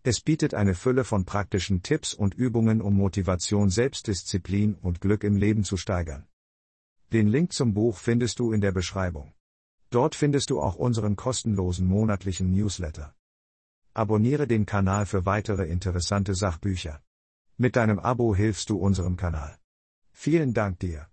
Es 0.03 0.19
bietet 0.19 0.53
eine 0.53 0.75
Fülle 0.75 1.05
von 1.05 1.23
praktischen 1.23 1.81
Tipps 1.81 2.13
und 2.13 2.33
Übungen, 2.33 2.81
um 2.81 2.93
Motivation, 2.93 3.69
Selbstdisziplin 3.69 4.75
und 4.75 4.99
Glück 4.99 5.23
im 5.23 5.37
Leben 5.37 5.63
zu 5.63 5.77
steigern. 5.77 6.27
Den 7.13 7.29
Link 7.29 7.53
zum 7.53 7.73
Buch 7.73 7.95
findest 7.97 8.39
du 8.39 8.51
in 8.51 8.59
der 8.59 8.73
Beschreibung. 8.73 9.31
Dort 9.91 10.13
findest 10.13 10.49
du 10.49 10.59
auch 10.59 10.75
unseren 10.75 11.15
kostenlosen 11.15 11.87
monatlichen 11.87 12.51
Newsletter. 12.51 13.15
Abonniere 13.93 14.45
den 14.45 14.65
Kanal 14.65 15.05
für 15.05 15.25
weitere 15.25 15.69
interessante 15.69 16.35
Sachbücher. 16.35 17.01
Mit 17.55 17.77
deinem 17.77 17.97
Abo 17.97 18.35
hilfst 18.35 18.69
du 18.69 18.75
unserem 18.75 19.15
Kanal. 19.15 19.57
Vielen 20.17 20.53
Dank 20.53 20.79
dir. 20.79 21.07